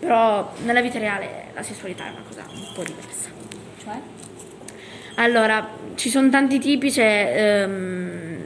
Però 0.02 0.52
nella 0.64 0.82
vita 0.82 0.98
reale 0.98 1.52
la 1.54 1.62
sessualità 1.62 2.08
è 2.08 2.10
una 2.10 2.24
cosa 2.28 2.44
un 2.52 2.72
po' 2.74 2.82
diversa. 2.82 3.30
Cioè? 3.84 3.94
Allora, 5.16 5.70
ci 5.94 6.10
sono 6.10 6.28
tanti 6.30 6.58
tipi, 6.58 6.90
c'è, 6.90 7.34
ehm, 7.64 8.42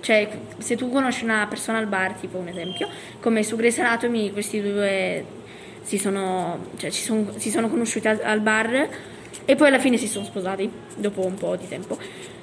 cioè, 0.00 0.28
se 0.58 0.74
tu 0.74 0.90
conosci 0.90 1.22
una 1.22 1.46
persona 1.48 1.78
al 1.78 1.86
bar, 1.86 2.14
tipo 2.14 2.38
un 2.38 2.48
esempio, 2.48 2.88
come 3.20 3.44
su 3.44 3.54
Grey's 3.54 3.78
Anatomy, 3.78 4.32
questi 4.32 4.60
due 4.60 5.24
si 5.82 5.96
sono, 5.96 6.66
cioè, 6.76 6.90
ci 6.90 7.02
son- 7.02 7.34
si 7.36 7.50
sono 7.50 7.68
conosciuti 7.68 8.08
al, 8.08 8.20
al 8.24 8.40
bar 8.40 8.88
e 9.44 9.54
poi 9.54 9.68
alla 9.68 9.78
fine 9.78 9.96
si 9.96 10.08
sono 10.08 10.24
sposati, 10.24 10.68
dopo 10.96 11.24
un 11.24 11.34
po' 11.36 11.54
di 11.54 11.68
tempo. 11.68 11.96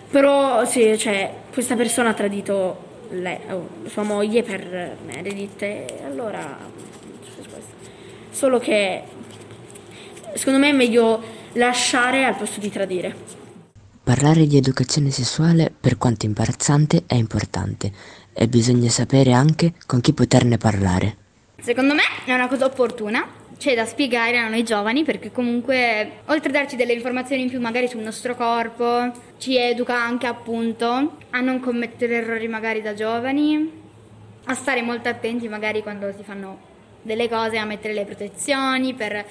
Però 0.10 0.64
sì, 0.64 0.98
cioè, 0.98 1.34
questa 1.52 1.76
persona 1.76 2.10
ha 2.10 2.14
tradito 2.14 2.86
lei- 3.10 3.40
oh, 3.50 3.68
sua 3.88 4.04
moglie 4.04 4.42
per 4.42 4.96
Meredith 5.06 5.66
allora... 6.06 6.86
Solo 8.38 8.60
che 8.60 9.02
secondo 10.36 10.60
me 10.60 10.70
è 10.70 10.72
meglio 10.72 11.20
lasciare 11.54 12.24
al 12.24 12.36
posto 12.36 12.60
di 12.60 12.70
tradire. 12.70 13.16
Parlare 14.04 14.46
di 14.46 14.56
educazione 14.58 15.10
sessuale, 15.10 15.74
per 15.78 15.98
quanto 15.98 16.28
imbarazzante, 16.28 17.06
è 17.08 17.16
importante 17.16 17.92
e 18.34 18.48
bisogna 18.48 18.92
sapere 18.92 19.32
anche 19.32 19.74
con 19.88 20.02
chi 20.02 20.14
poterne 20.14 20.60
parlare. 20.60 21.18
Secondo 21.60 21.96
me 21.96 22.04
è 22.26 22.34
una 22.34 22.48
cosa 22.48 22.66
opportuna, 22.66 23.28
c'è 23.58 23.74
da 23.74 23.86
spiegare 23.86 24.38
a 24.38 24.48
noi 24.48 24.64
giovani 24.64 25.04
perché 25.04 25.32
comunque 25.32 26.20
oltre 26.26 26.50
a 26.50 26.52
darci 26.52 26.76
delle 26.76 26.94
informazioni 26.94 27.42
in 27.42 27.50
più 27.50 27.60
magari 27.60 27.88
sul 27.88 28.02
nostro 28.02 28.36
corpo, 28.36 29.14
ci 29.40 29.58
educa 29.58 30.00
anche 30.00 30.28
appunto 30.28 31.18
a 31.32 31.40
non 31.40 31.60
commettere 31.60 32.18
errori 32.18 32.48
magari 32.48 32.84
da 32.84 32.94
giovani, 32.94 33.72
a 34.44 34.54
stare 34.54 34.84
molto 34.84 35.10
attenti 35.10 35.48
magari 35.48 35.82
quando 35.82 36.14
si 36.16 36.22
fanno 36.22 36.76
delle 37.02 37.30
cose, 37.30 37.58
a 37.58 37.66
mettere 37.66 37.94
le 37.94 38.06
protezioni 38.06 38.94
per 38.94 39.26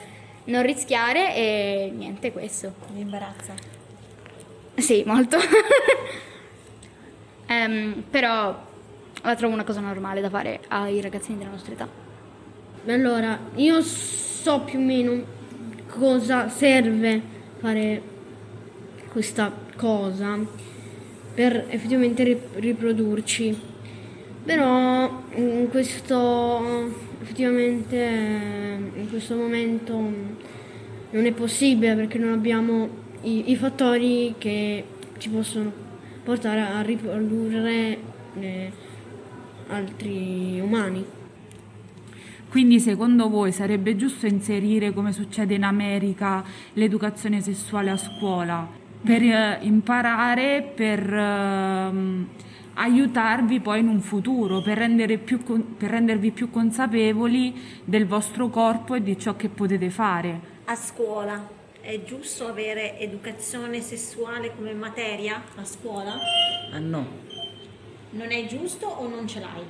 non 0.45 0.63
rischiare 0.63 1.35
e 1.35 1.93
niente 1.95 2.33
questo. 2.33 2.75
Vi 2.93 3.01
imbarazza? 3.01 3.55
Sì, 4.77 5.03
molto. 5.07 5.37
Ehm, 7.49 8.03
però 8.11 8.61
la 9.23 9.35
trovo 9.37 9.55
una 9.55 9.63
cosa 9.63 9.79
normale 9.79 10.21
da 10.21 10.29
fare 10.29 10.63
ai 10.67 11.01
ragazzini 11.01 11.39
della 11.39 11.51
nostra 11.51 11.75
età. 11.75 11.89
Allora, 12.87 13.39
io 13.55 13.81
so 13.83 14.61
più 14.61 14.81
o 14.81 14.83
meno 14.83 15.23
cosa 15.89 16.49
serve 16.49 17.21
fare 17.59 18.03
questa 19.11 19.53
cosa 19.77 20.39
per 21.35 21.67
effettivamente 21.69 22.23
rip- 22.23 22.57
riprodurci. 22.57 23.61
Però 24.47 25.25
in 25.35 25.67
questo 25.71 27.05
effettivamente 27.21 27.97
in 28.95 29.09
questo 29.11 29.35
momento 29.35 29.93
non 31.11 31.27
è 31.27 31.33
possibile 31.33 31.97
perché 31.97 32.17
non 32.19 32.33
abbiamo 32.33 32.89
i, 33.23 33.51
i 33.51 33.57
fattori 33.57 34.37
che 34.39 34.85
ci 35.19 35.31
possono 35.31 35.73
portare 36.23 36.61
a 36.61 36.81
riprodurre 36.83 37.99
eh, 38.39 38.73
altri 39.67 40.61
umani. 40.63 41.05
Quindi 42.49 42.79
secondo 42.79 43.29
voi 43.29 43.51
sarebbe 43.51 43.97
giusto 43.97 44.27
inserire, 44.27 44.93
come 44.93 45.13
succede 45.13 45.55
in 45.55 45.65
America, 45.65 46.45
l'educazione 46.75 47.41
sessuale 47.41 47.91
a 47.91 47.97
scuola 47.97 48.67
per 49.03 49.23
eh, 49.23 49.59
imparare, 49.63 50.73
per 50.75 51.13
ehm, 51.13 52.29
aiutarvi 52.79 53.61
poi 53.61 53.81
in 53.81 53.89
un 53.89 54.01
futuro, 54.01 54.61
per, 54.63 54.77
rendere 54.79 55.19
più 55.19 55.43
per 55.77 55.91
rendervi 55.91 56.31
più 56.31 56.51
consapevoli 56.51 57.55
del 57.85 58.07
vostro 58.07 58.49
corpo 58.49 58.95
e 58.95 59.03
di 59.03 59.19
ciò 59.19 59.35
che 59.37 59.49
potete 59.49 59.91
fare? 59.91 60.55
A 60.67 60.75
scuola 60.75 61.49
è 61.81 62.03
giusto 62.05 62.47
avere 62.49 62.99
educazione 62.99 63.81
sessuale 63.81 64.53
come 64.55 64.73
materia 64.75 65.43
a 65.57 65.65
scuola? 65.65 66.15
Ah 66.73 66.79
no, 66.79 67.07
Non 68.11 68.31
è 68.31 68.47
giusto 68.47 68.87
o 68.87 69.09
non 69.09 69.27
ce 69.27 69.41
l'hai? 69.41 69.63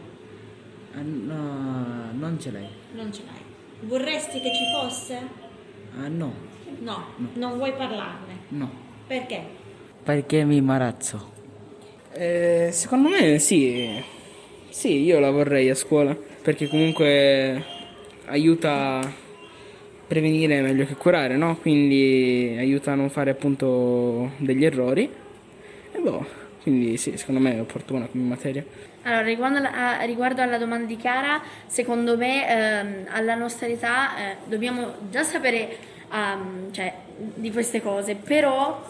Ah, 0.94 1.02
no, 1.02 2.12
non 2.12 2.38
ce 2.40 2.50
l'hai. 2.50 2.68
Non 2.94 3.12
ce 3.12 3.22
l'hai. 3.26 3.88
Vorresti 3.88 4.40
che 4.40 4.50
ci 4.52 4.64
fosse? 4.74 5.18
Ah 6.00 6.08
no, 6.08 6.32
No, 6.80 7.04
non 7.34 7.56
vuoi 7.56 7.72
parlarne. 7.72 8.38
no. 8.48 8.70
Perché? 9.06 9.44
Perché 10.02 10.44
mi 10.44 10.56
imbarazzo. 10.56 11.34
Eh, 12.18 12.70
secondo 12.72 13.10
me 13.10 13.38
sì, 13.38 14.02
sì, 14.70 15.02
io 15.02 15.18
la 15.20 15.30
vorrei 15.30 15.68
a 15.68 15.74
scuola 15.74 16.16
perché 16.40 16.66
comunque 16.66 17.62
aiuta 18.24 19.00
a 19.00 19.12
prevenire 20.06 20.62
meglio 20.62 20.86
che 20.86 20.94
curare, 20.94 21.36
no? 21.36 21.58
Quindi 21.58 22.56
aiuta 22.58 22.92
a 22.92 22.94
non 22.94 23.10
fare 23.10 23.28
appunto 23.28 24.30
degli 24.38 24.64
errori 24.64 25.12
e 25.92 25.98
boh, 25.98 26.24
quindi 26.62 26.96
sì, 26.96 27.18
secondo 27.18 27.38
me 27.38 27.56
è 27.56 27.60
opportuna 27.60 28.06
come 28.06 28.24
materia. 28.24 28.64
Allora, 29.02 29.20
riguardo 29.20 29.58
alla, 29.58 30.00
riguardo 30.06 30.40
alla 30.40 30.56
domanda 30.56 30.86
di 30.86 30.96
Chiara, 30.96 31.42
secondo 31.66 32.16
me 32.16 32.48
ehm, 32.48 33.06
alla 33.10 33.34
nostra 33.34 33.66
età 33.66 34.16
eh, 34.16 34.36
dobbiamo 34.46 34.94
già 35.10 35.22
sapere 35.22 35.76
ehm, 36.10 36.72
cioè, 36.72 36.94
di 37.34 37.52
queste 37.52 37.82
cose, 37.82 38.14
però 38.14 38.82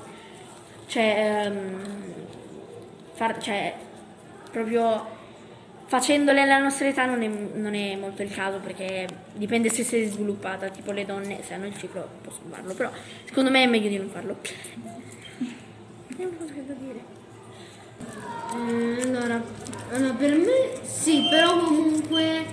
cioè, 0.87 1.43
ehm, 1.45 2.15
far- 3.16 3.42
cioè, 3.42 3.74
proprio 4.50 5.14
facendole 5.87 6.42
alla 6.42 6.59
nostra 6.59 6.88
età 6.88 7.07
non 7.07 7.22
è, 7.22 7.29
non 7.29 7.74
è 7.74 7.96
molto 7.96 8.22
il 8.22 8.31
caso 8.31 8.59
perché 8.59 9.07
dipende 9.35 9.70
se 9.70 9.85
sei 9.85 10.07
sviluppata, 10.07 10.68
tipo 10.68 10.92
le 10.92 11.05
donne 11.05 11.42
se 11.42 11.55
hanno 11.55 11.66
il 11.66 11.76
ciclo 11.76 12.07
possono 12.22 12.50
farlo, 12.50 12.74
però 12.74 12.90
secondo 13.24 13.50
me 13.50 13.62
è 13.62 13.66
meglio 13.66 13.88
di 13.88 13.96
non 13.96 14.09
farlo. 14.09 14.37
È 14.42 16.22
una 16.22 16.37
cosa 16.38 16.52
che 16.52 16.66
da 16.66 16.74
dire. 16.74 17.14
Eh, 18.52 19.02
allora, 19.02 19.42
allora, 19.92 20.14
per 20.14 20.37
me 20.37 20.81
sì, 20.83 21.26
però 21.31 21.59
comunque 21.59 22.44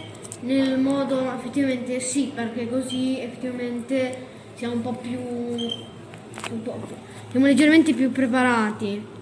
nel 0.42 0.80
modo 0.80 1.34
effettivamente 1.34 2.00
sì, 2.00 2.32
perché 2.34 2.70
così 2.70 3.20
effettivamente 3.20 4.32
siamo 4.56 4.76
un 4.76 4.82
po' 4.82 4.94
più, 4.94 5.20
un 5.20 6.62
po', 6.64 6.88
siamo 7.32 7.46
leggermente 7.48 7.94
più 7.94 8.12
preparati 8.12 9.13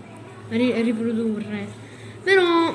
ri- 0.51 0.81
riprodurre. 0.81 1.67
Però, 2.23 2.73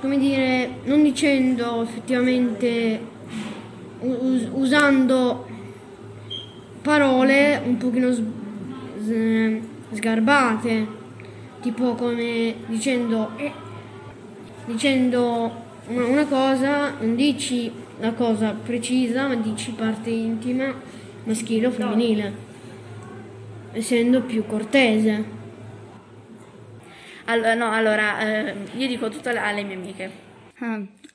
come 0.00 0.18
dire, 0.18 0.68
non 0.84 1.02
dicendo 1.02 1.82
effettivamente, 1.82 3.00
us- 4.00 4.48
usando 4.52 5.46
parole 6.82 7.60
un 7.64 7.76
pochino 7.76 8.12
s- 8.12 8.22
s- 9.04 9.58
sgarbate 9.92 10.98
tipo 11.60 11.94
come 11.94 12.54
dicendo, 12.66 13.30
eh, 13.36 13.52
dicendo 14.64 15.50
una, 15.88 16.04
una 16.06 16.24
cosa, 16.24 16.94
non 17.00 17.14
dici 17.16 17.70
la 18.00 18.12
cosa 18.12 18.52
precisa, 18.64 19.26
ma 19.28 19.34
dici 19.34 19.72
parte 19.72 20.08
intima, 20.08 20.72
maschile 21.24 21.66
o 21.66 21.70
femminile, 21.70 22.32
essendo 23.72 24.22
più 24.22 24.46
cortese. 24.46 25.38
Allora, 27.30 27.54
no, 27.54 27.70
allora, 27.70 28.18
eh, 28.18 28.54
io 28.76 28.88
dico 28.88 29.08
tutto 29.08 29.28
alle, 29.28 29.62
mie 29.62 29.76
amiche. 29.76 30.10
Ah. 30.58 30.80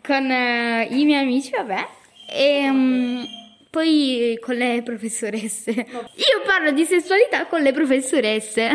con 0.00 0.30
eh, 0.30 0.88
i 0.90 1.04
miei 1.04 1.20
amici, 1.22 1.50
vabbè, 1.50 1.86
e 2.30 2.70
mm, 2.70 3.22
poi 3.68 4.38
con 4.40 4.54
le 4.54 4.80
professoresse. 4.82 5.70
Io 5.70 6.40
parlo 6.46 6.70
di 6.70 6.84
sessualità 6.86 7.44
con 7.44 7.60
le 7.60 7.72
professoresse, 7.72 8.74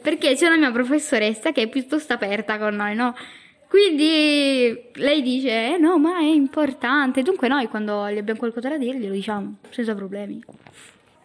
perché 0.00 0.36
c'è 0.36 0.46
una 0.46 0.56
mia 0.58 0.70
professoressa 0.70 1.50
che 1.50 1.62
è 1.62 1.68
piuttosto 1.68 2.12
aperta 2.12 2.58
con 2.58 2.76
noi, 2.76 2.94
no? 2.94 3.12
Quindi 3.66 4.90
lei 4.92 5.20
dice, 5.20 5.74
eh, 5.74 5.78
no, 5.78 5.98
ma 5.98 6.18
è 6.18 6.26
importante. 6.26 7.22
Dunque 7.22 7.48
noi 7.48 7.66
quando 7.66 8.08
gli 8.08 8.18
abbiamo 8.18 8.38
qualcosa 8.38 8.68
da 8.68 8.78
dire 8.78 8.98
glielo 8.98 9.14
diciamo, 9.14 9.56
senza 9.70 9.96
problemi. 9.96 10.40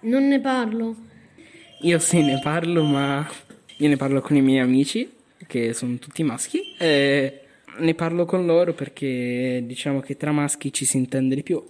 Non 0.02 0.28
ne 0.28 0.40
parlo. 0.40 1.09
Io 1.82 1.98
sì 2.00 2.22
ne 2.22 2.40
parlo, 2.40 2.84
ma 2.84 3.26
io 3.78 3.88
ne 3.88 3.96
parlo 3.96 4.20
con 4.20 4.36
i 4.36 4.42
miei 4.42 4.60
amici, 4.60 5.10
che 5.48 5.74
sono 5.74 5.96
tutti 5.96 6.24
maschi, 6.24 6.76
e 6.78 7.42
ne 7.78 7.94
parlo 7.94 8.26
con 8.26 8.46
loro 8.46 8.74
perché 8.74 9.64
diciamo 9.66 10.02
che 10.02 10.18
tra 10.18 10.34
maschi 10.34 10.74
ci 10.74 10.84
si 10.84 10.98
intende 10.98 11.36
di 11.36 11.44
più. 11.44 11.64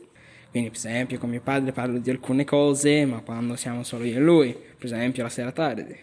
Quindi, 0.49 0.69
per 0.69 0.79
esempio, 0.79 1.19
con 1.19 1.29
mio 1.29 1.41
padre 1.41 1.73
parlo 1.73 1.99
di 1.99 2.09
alcune 2.09 2.43
cose, 2.43 3.05
ma 3.05 3.19
quando 3.19 3.55
siamo 3.55 3.83
solo 3.83 4.03
io 4.03 4.17
e 4.17 4.19
lui, 4.19 4.51
per 4.51 4.85
esempio 4.85 5.21
la 5.21 5.29
sera 5.29 5.51
tardi. 5.51 5.95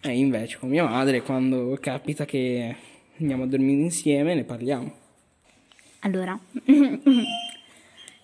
E 0.00 0.10
invece 0.16 0.58
con 0.58 0.68
mia 0.68 0.84
madre, 0.84 1.22
quando 1.22 1.76
capita 1.80 2.24
che 2.24 2.76
andiamo 3.18 3.42
a 3.42 3.46
dormire 3.46 3.82
insieme, 3.82 4.36
ne 4.36 4.44
parliamo. 4.44 4.94
Allora, 6.00 6.38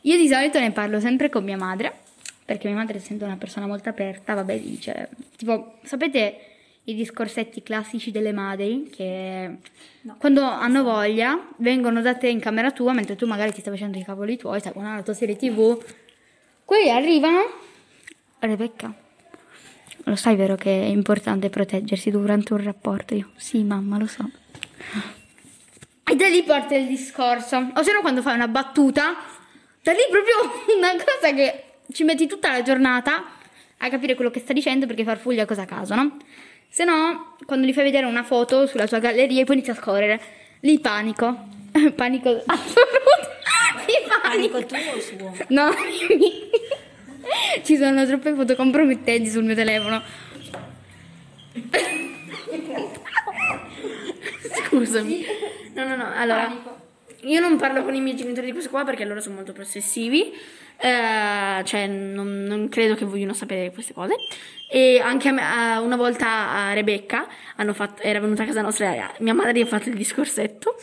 io 0.02 0.16
di 0.16 0.28
solito 0.28 0.60
ne 0.60 0.70
parlo 0.70 1.00
sempre 1.00 1.28
con 1.28 1.42
mia 1.42 1.56
madre, 1.56 1.92
perché 2.50 2.66
mia 2.66 2.78
madre 2.78 2.96
essendo 2.96 3.24
una 3.24 3.36
persona 3.36 3.68
molto 3.68 3.90
aperta, 3.90 4.34
vabbè, 4.34 4.58
dice, 4.58 5.10
tipo, 5.36 5.74
sapete 5.84 6.40
i 6.82 6.96
discorsetti 6.96 7.62
classici 7.62 8.10
delle 8.10 8.32
madri 8.32 8.90
che 8.92 9.58
quando 10.18 10.42
hanno 10.42 10.82
voglia 10.82 11.46
vengono 11.58 12.02
da 12.02 12.16
te 12.16 12.26
in 12.26 12.40
camera 12.40 12.72
tua 12.72 12.92
mentre 12.92 13.14
tu 13.14 13.24
magari 13.26 13.52
ti 13.52 13.60
stai 13.60 13.74
facendo 13.74 13.98
i 13.98 14.02
cavoli 14.02 14.36
tuoi, 14.36 14.58
stai 14.58 14.72
guardando 14.72 14.98
la 14.98 15.04
tua 15.04 15.14
serie 15.14 15.36
tv, 15.36 15.80
quelli 16.64 16.90
arrivano, 16.90 17.38
Rebecca, 18.40 18.92
lo 20.06 20.16
sai 20.16 20.34
vero 20.34 20.56
che 20.56 20.72
è 20.72 20.86
importante 20.86 21.50
proteggersi 21.50 22.10
durante 22.10 22.52
un 22.52 22.64
rapporto? 22.64 23.14
Io, 23.14 23.30
sì 23.36 23.62
mamma, 23.62 23.96
lo 23.96 24.08
so. 24.08 24.28
E 26.02 26.16
da 26.16 26.26
lì 26.26 26.42
parte 26.42 26.78
il 26.78 26.88
discorso. 26.88 27.70
O 27.76 27.82
se 27.84 27.92
no 27.92 28.00
quando 28.00 28.22
fai 28.22 28.34
una 28.34 28.48
battuta, 28.48 29.14
da 29.82 29.92
lì 29.92 30.00
proprio 30.10 30.34
una 30.76 30.90
cosa 30.96 31.32
che 31.32 31.66
ci 31.92 32.04
metti 32.04 32.26
tutta 32.26 32.50
la 32.52 32.62
giornata 32.62 33.24
a 33.78 33.88
capire 33.88 34.14
quello 34.14 34.30
che 34.30 34.40
sta 34.40 34.52
dicendo 34.52 34.86
perché 34.86 35.04
farfuglia 35.04 35.46
cosa 35.46 35.62
a 35.62 35.66
caso, 35.66 35.94
no? 35.94 36.16
Se 36.68 36.84
no, 36.84 37.36
quando 37.46 37.66
gli 37.66 37.72
fai 37.72 37.84
vedere 37.84 38.06
una 38.06 38.22
foto 38.22 38.66
sulla 38.66 38.86
sua 38.86 38.98
galleria 38.98 39.40
e 39.40 39.44
poi 39.44 39.56
inizia 39.56 39.72
a 39.72 39.76
scorrere, 39.76 40.20
lì 40.60 40.78
panico. 40.78 41.48
panico 41.96 42.42
assoluto. 42.46 43.28
Lì 43.86 43.94
Panico 44.22 44.64
tuo 44.66 44.78
o 44.78 45.00
suo? 45.00 45.34
No, 45.48 45.70
ci 47.62 47.76
sono 47.76 48.06
troppe 48.06 48.34
foto 48.34 48.54
compromettenti 48.54 49.28
sul 49.28 49.44
mio 49.44 49.54
telefono. 49.54 50.02
Scusami. 54.66 55.24
No, 55.74 55.84
no, 55.88 55.96
no, 55.96 56.12
allora, 56.14 56.79
io 57.24 57.40
non 57.40 57.56
parlo 57.56 57.82
con 57.82 57.94
i 57.94 58.00
miei 58.00 58.16
genitori 58.16 58.46
di 58.46 58.52
questo 58.52 58.70
qua 58.70 58.84
perché 58.84 59.04
loro 59.04 59.20
sono 59.20 59.36
molto 59.36 59.52
possessivi, 59.52 60.32
eh, 60.78 61.62
cioè 61.64 61.86
non, 61.86 62.44
non 62.44 62.68
credo 62.68 62.94
che 62.94 63.04
vogliono 63.04 63.32
sapere 63.34 63.70
queste 63.72 63.92
cose. 63.92 64.14
E 64.70 65.00
anche 65.02 65.28
a 65.28 65.32
me- 65.32 65.42
a- 65.42 65.80
una 65.80 65.96
volta 65.96 66.50
a 66.50 66.72
Rebecca 66.72 67.26
hanno 67.56 67.72
fatto- 67.74 68.02
era 68.02 68.20
venuta 68.20 68.44
a 68.44 68.46
casa 68.46 68.62
nostra, 68.62 68.94
e 68.94 69.02
mia 69.18 69.34
madre 69.34 69.52
gli 69.54 69.62
ha 69.62 69.66
fatto 69.66 69.88
il 69.88 69.96
discorsetto. 69.96 70.76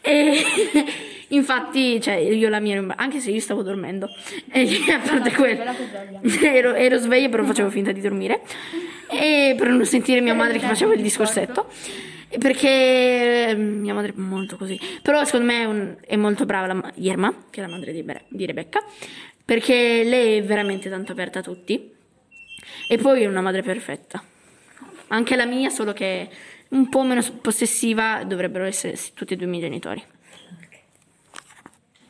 E 0.00 0.42
infatti, 1.28 2.00
cioè, 2.00 2.14
io 2.14 2.48
la 2.48 2.60
mia, 2.60 2.82
anche 2.96 3.18
se 3.20 3.30
io 3.30 3.40
stavo 3.40 3.62
dormendo, 3.62 4.08
e 4.52 4.78
a 4.92 5.00
parte 5.00 5.32
quello, 5.32 5.64
ero, 6.42 6.74
ero 6.74 6.98
sveglia, 6.98 7.28
però 7.28 7.44
facevo 7.44 7.68
finta 7.70 7.90
di 7.92 8.00
dormire, 8.00 8.40
e 9.10 9.54
per 9.58 9.68
non 9.68 9.84
sentire 9.84 10.20
mia 10.20 10.34
madre 10.34 10.58
che 10.58 10.66
faceva 10.66 10.94
il 10.94 11.02
discorsetto. 11.02 11.66
Perché 12.38 13.54
mm, 13.56 13.80
mia 13.80 13.94
madre 13.94 14.12
è 14.12 14.18
molto 14.18 14.56
così, 14.56 14.78
però 15.02 15.24
secondo 15.24 15.46
me 15.46 15.62
è, 15.62 15.64
un- 15.64 15.96
è 16.00 16.16
molto 16.16 16.44
brava 16.44 16.66
la 16.66 16.74
ma- 16.74 16.92
Irma, 16.96 17.44
che 17.50 17.60
è 17.62 17.66
la 17.66 17.70
madre 17.70 17.92
di, 17.92 18.02
Bere- 18.02 18.24
di 18.28 18.44
Rebecca, 18.44 18.84
perché 19.44 20.02
lei 20.04 20.38
è 20.38 20.42
veramente 20.44 20.90
tanto 20.90 21.12
aperta 21.12 21.38
a 21.38 21.42
tutti. 21.42 21.94
E 22.86 22.98
poi 22.98 23.22
è 23.22 23.26
una 23.26 23.40
madre 23.40 23.62
perfetta. 23.62 24.22
Anche 25.08 25.36
la 25.36 25.46
mia, 25.46 25.70
solo 25.70 25.92
che 25.94 26.28
un 26.68 26.88
po' 26.90 27.02
meno 27.02 27.22
possessiva, 27.40 28.24
dovrebbero 28.24 28.64
essere 28.64 28.98
tutti 29.14 29.32
e 29.32 29.36
due 29.36 29.46
i 29.46 29.48
miei 29.48 29.62
genitori. 29.62 30.02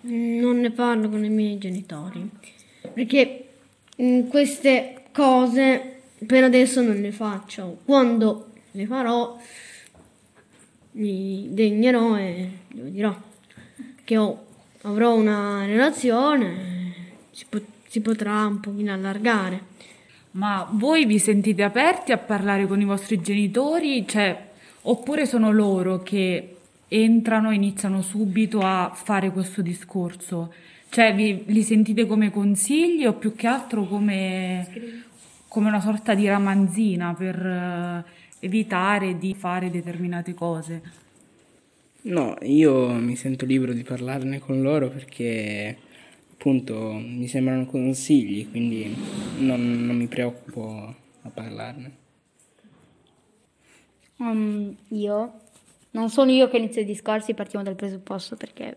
Non 0.01 0.61
ne 0.61 0.71
parlo 0.71 1.09
con 1.09 1.25
i 1.25 1.29
miei 1.29 1.59
genitori. 1.59 2.29
Perché 2.93 3.49
mm, 4.01 4.29
queste 4.29 5.03
cose 5.13 6.01
per 6.27 6.45
adesso 6.45 6.81
non 6.83 6.97
le 7.01 7.13
faccio. 7.13 7.79
Quando 7.85 8.51
le 8.73 8.87
farò, 8.87 9.39
mi 10.93 11.49
degnerò 11.51 12.17
e 12.17 12.51
glielo 12.69 12.89
dirò. 12.89 13.17
Che 14.05 14.17
ho- 14.17 14.47
avrò 14.83 15.15
una 15.15 15.65
relazione, 15.67 16.95
si, 17.31 17.45
po- 17.49 17.61
si 17.87 18.01
potrà 18.01 18.47
un 18.47 18.61
pochino 18.61 18.93
allargare. 18.93 19.77
Ma 20.33 20.67
voi 20.71 21.05
vi 21.07 21.19
sentite 21.19 21.63
aperti 21.63 22.13
a 22.13 22.19
parlare 22.19 22.67
con 22.67 22.81
i 22.81 22.85
vostri 22.85 23.21
genitori? 23.21 24.07
Cioè, 24.07 24.47
oppure 24.83 25.27
sono 25.27 25.51
loro 25.51 26.03
che 26.03 26.57
entrano 26.89 27.51
e 27.51 27.55
iniziano 27.55 28.03
subito 28.03 28.61
a 28.61 28.93
fare 28.95 29.31
questo 29.31 29.63
discorso? 29.63 30.53
Cioè, 30.91 31.15
vi, 31.15 31.45
li 31.47 31.63
sentite 31.63 32.07
come 32.07 32.31
consigli 32.31 33.05
o 33.05 33.15
più 33.15 33.35
che 33.35 33.47
altro 33.47 33.85
come, 33.85 34.67
come 35.49 35.69
una 35.69 35.81
sorta 35.81 36.15
di 36.15 36.27
ramanzina 36.27 37.15
per 37.15 38.05
evitare 38.41 39.19
di 39.19 39.35
fare 39.35 39.71
determinate 39.71 40.35
cose? 40.35 40.83
No, 42.03 42.37
io 42.43 42.89
mi 42.93 43.17
sento 43.17 43.45
libero 43.45 43.73
di 43.73 43.83
parlarne 43.83 44.39
con 44.39 44.63
loro 44.63 44.89
perché 44.89 45.77
appunto 46.33 46.93
mi 46.93 47.27
sembrano 47.27 47.67
consigli, 47.67 48.49
quindi 48.51 48.95
non, 49.39 49.85
non 49.85 49.97
mi 49.97 50.07
preoccupo 50.07 50.95
a 51.23 51.29
parlarne. 51.29 51.97
Um, 54.19 54.77
io 54.89 55.33
non 55.91 56.11
sono 56.11 56.31
io 56.31 56.49
che 56.49 56.57
inizio 56.57 56.81
i 56.81 56.85
discorsi, 56.85 57.35
partiamo 57.35 57.65
dal 57.65 57.77
presupposto 57.77 58.37
perché 58.37 58.77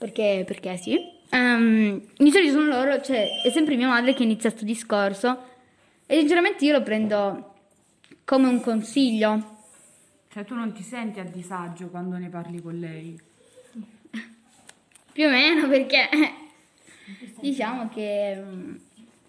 perché, 0.00 0.44
perché 0.46 0.78
sì. 0.78 0.98
Um, 1.30 2.00
di 2.16 2.30
solito 2.30 2.52
sono 2.52 2.66
loro, 2.66 3.02
cioè 3.02 3.28
è 3.44 3.50
sempre 3.50 3.76
mia 3.76 3.86
madre 3.86 4.14
che 4.14 4.22
inizia 4.22 4.48
questo 4.48 4.66
discorso 4.66 5.38
e 6.06 6.18
sinceramente 6.18 6.64
io 6.64 6.72
lo 6.72 6.82
prendo 6.82 7.49
come 8.30 8.46
un 8.46 8.60
consiglio. 8.60 9.56
Cioè, 10.28 10.44
tu 10.44 10.54
non 10.54 10.72
ti 10.72 10.84
senti 10.84 11.18
a 11.18 11.24
disagio 11.24 11.88
quando 11.88 12.16
ne 12.16 12.28
parli 12.28 12.62
con 12.62 12.78
lei? 12.78 13.20
Più 15.12 15.26
o 15.26 15.30
meno 15.30 15.66
perché 15.66 16.08
diciamo 17.40 17.88
che 17.88 18.40
mm, 18.40 18.74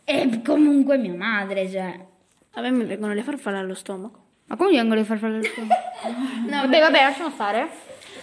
è 0.04 0.42
comunque 0.44 1.00
mia 1.00 1.16
madre, 1.16 1.68
cioè. 1.68 2.06
A 2.52 2.62
me 2.62 2.70
mi 2.70 2.86
vengono 2.86 3.16
le 3.16 3.24
farfalle 3.24 3.58
allo 3.58 3.74
stomaco. 3.74 4.20
Ma 4.46 4.56
come 4.56 4.70
vengono 4.70 5.00
le 5.00 5.04
farfalle 5.04 5.38
allo 5.38 5.46
stomaco? 5.46 5.82
vabbè, 6.48 6.80
vabbè, 6.80 7.02
lasciamo 7.02 7.32
stare. 7.32 7.70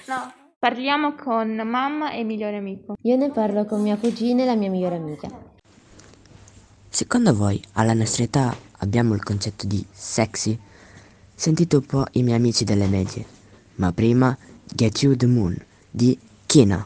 No. 0.06 0.32
Parliamo 0.60 1.14
con 1.14 1.56
mamma 1.56 2.12
e 2.12 2.22
migliore 2.22 2.56
amico. 2.56 2.94
Io 3.02 3.16
ne 3.16 3.32
parlo 3.32 3.64
con 3.64 3.82
mia 3.82 3.96
cugina 3.96 4.44
e 4.44 4.46
la 4.46 4.54
mia 4.54 4.70
migliore 4.70 4.94
amica. 4.94 5.28
Secondo 6.88 7.34
voi, 7.34 7.60
alla 7.72 7.94
nostra 7.94 8.22
età, 8.22 8.56
abbiamo 8.78 9.14
il 9.14 9.24
concetto 9.24 9.66
di 9.66 9.84
sexy? 9.90 10.66
Sentite 11.40 11.76
un 11.76 11.86
po' 11.86 12.04
i 12.14 12.24
miei 12.24 12.34
amici 12.34 12.64
delle 12.64 12.88
medie. 12.88 13.24
Ma 13.76 13.92
prima, 13.92 14.36
Get 14.74 15.02
You 15.02 15.14
the 15.14 15.26
Moon 15.26 15.56
di 15.88 16.18
Kina. 16.46 16.84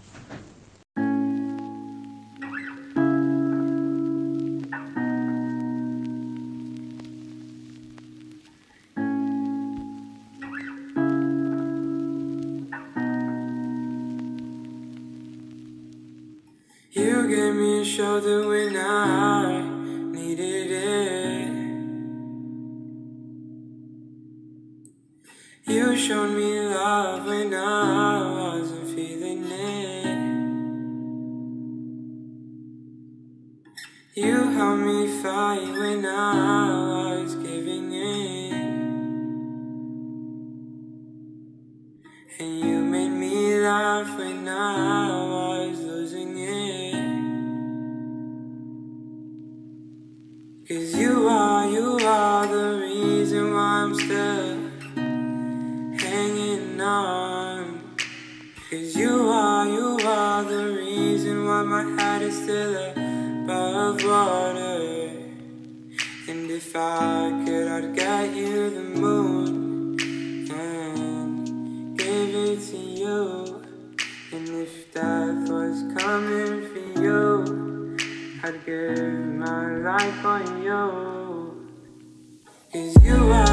Was 76.32 76.66
for 76.72 77.02
you, 77.02 77.96
I'd 78.42 78.64
give 78.64 78.98
my 79.44 79.76
life 79.76 80.14
for 80.22 80.40
you. 80.62 80.82
Cause 82.72 83.04
you 83.04 83.16
are 83.32 83.51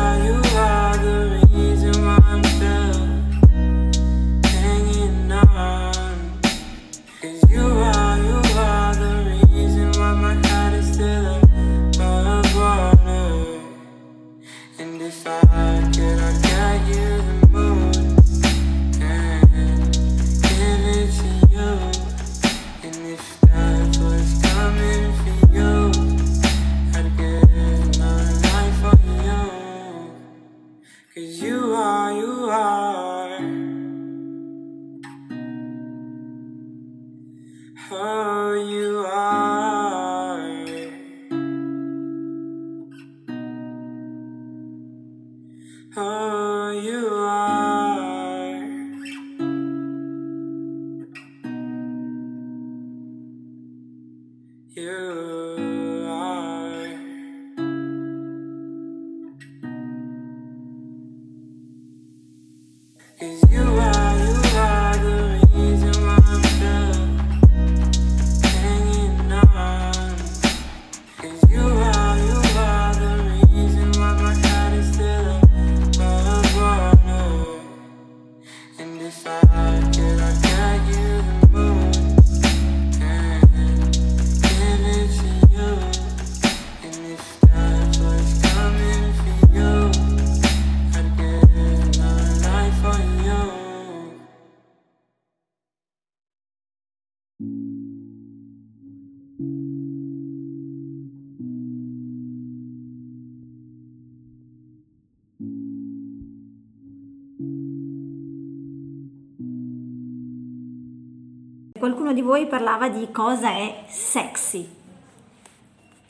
Qualcuno 112.10 112.14
di 112.14 112.22
voi 112.22 112.50
parlava 112.50 112.90
di 112.90 113.08
cosa 113.12 113.52
è 113.52 113.84
sexy. 113.88 114.68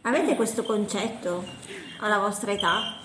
Avete 0.04 0.34
questo 0.38 0.64
concetto 0.64 1.44
alla 2.00 2.20
vostra 2.20 2.54
età? 2.54 2.96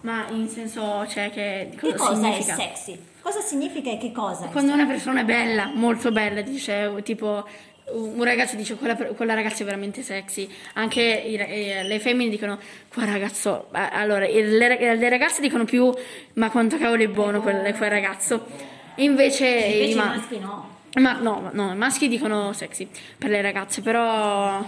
Ma 0.00 0.26
in 0.30 0.48
senso, 0.48 1.06
cioè 1.06 1.30
che 1.30 1.68
Che 1.76 1.92
cosa 1.94 2.14
cosa 2.14 2.28
è 2.28 2.40
significa? 2.40 2.54
sexy? 2.54 2.98
Cosa 3.20 3.40
significa 3.40 3.90
e 3.90 3.98
che 3.98 4.10
cosa? 4.10 4.46
Quando 4.46 4.72
una 4.72 4.86
persona 4.86 5.20
è 5.20 5.24
bella, 5.24 5.70
molto 5.74 6.10
bella, 6.10 6.40
dice 6.40 6.90
tipo 7.02 7.46
un 7.92 8.24
ragazzo 8.24 8.56
dice 8.56 8.76
quella, 8.76 8.96
quella 8.96 9.34
ragazza 9.34 9.62
è 9.62 9.66
veramente 9.66 10.00
sexy, 10.02 10.48
anche 10.74 11.02
i 11.02 11.34
eh, 11.34 11.82
le 11.82 12.00
femmine 12.00 12.30
dicono 12.30 12.58
quel 12.88 13.06
ragazzo, 13.06 13.66
eh, 13.74 13.86
allora 13.92 14.26
le, 14.26 14.96
le 14.96 15.08
ragazze 15.10 15.42
dicono 15.42 15.64
più 15.66 15.92
ma 16.34 16.50
quanto 16.50 16.78
cavolo 16.78 17.02
è 17.02 17.08
buono 17.08 17.42
quel, 17.42 17.74
quel 17.76 17.90
ragazzo, 17.90 18.46
invece, 18.94 19.46
Invece 19.46 19.84
i 19.84 19.90
i 19.90 19.94
ma- 19.94 20.04
maschi 20.06 20.38
no. 20.38 20.76
Ma 20.98 21.18
no, 21.20 21.40
ma- 21.40 21.50
no, 21.52 21.72
i 21.72 21.76
maschi 21.76 22.08
dicono 22.08 22.52
sexy 22.52 22.88
per 23.16 23.30
le 23.30 23.40
ragazze, 23.42 23.80
però 23.82 24.64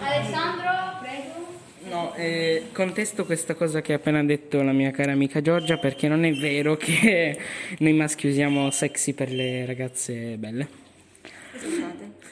Alessandro, 0.00 0.98
prego. 1.00 1.32
No, 1.88 2.14
eh, 2.14 2.68
contesto 2.72 3.24
questa 3.24 3.54
cosa 3.54 3.80
che 3.80 3.92
ha 3.92 3.96
appena 3.96 4.22
detto 4.24 4.62
la 4.62 4.72
mia 4.72 4.90
cara 4.90 5.12
amica 5.12 5.40
Giorgia 5.40 5.76
perché 5.76 6.08
non 6.08 6.24
è 6.24 6.32
vero 6.32 6.76
che 6.78 7.38
noi 7.78 7.92
maschi 7.92 8.26
usiamo 8.26 8.70
sexy 8.70 9.12
per 9.12 9.30
le 9.30 9.64
ragazze 9.66 10.36
belle. 10.36 10.68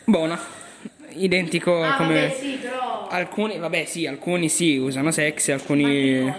Buona, 0.04 0.38
identico 1.10 1.82
Ah, 1.82 1.96
come... 1.96 2.22
vabbè, 2.22 2.36
sì, 2.40 2.58
però... 2.60 3.06
Alcuni, 3.08 3.58
vabbè 3.58 3.84
sì, 3.84 4.06
alcuni 4.06 4.48
sì, 4.48 4.76
usano 4.76 5.10
sexy, 5.10 5.52
alcuni... 5.52 6.32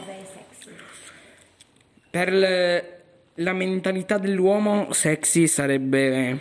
Per 2.10 2.32
le- 2.32 2.93
la 3.36 3.54
mentalità 3.54 4.18
dell'uomo 4.18 4.92
sexy 4.92 5.48
sarebbe, 5.48 6.40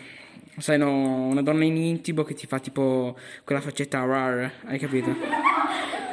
sai 0.59 0.79
no, 0.79 1.27
una 1.27 1.43
donna 1.43 1.65
in 1.65 1.77
intimo 1.77 2.23
che 2.23 2.35
ti 2.35 2.47
fa 2.47 2.59
tipo 2.59 3.17
quella 3.45 3.61
faccetta 3.61 4.05
rar, 4.05 4.53
hai 4.67 4.79
capito? 4.79 5.15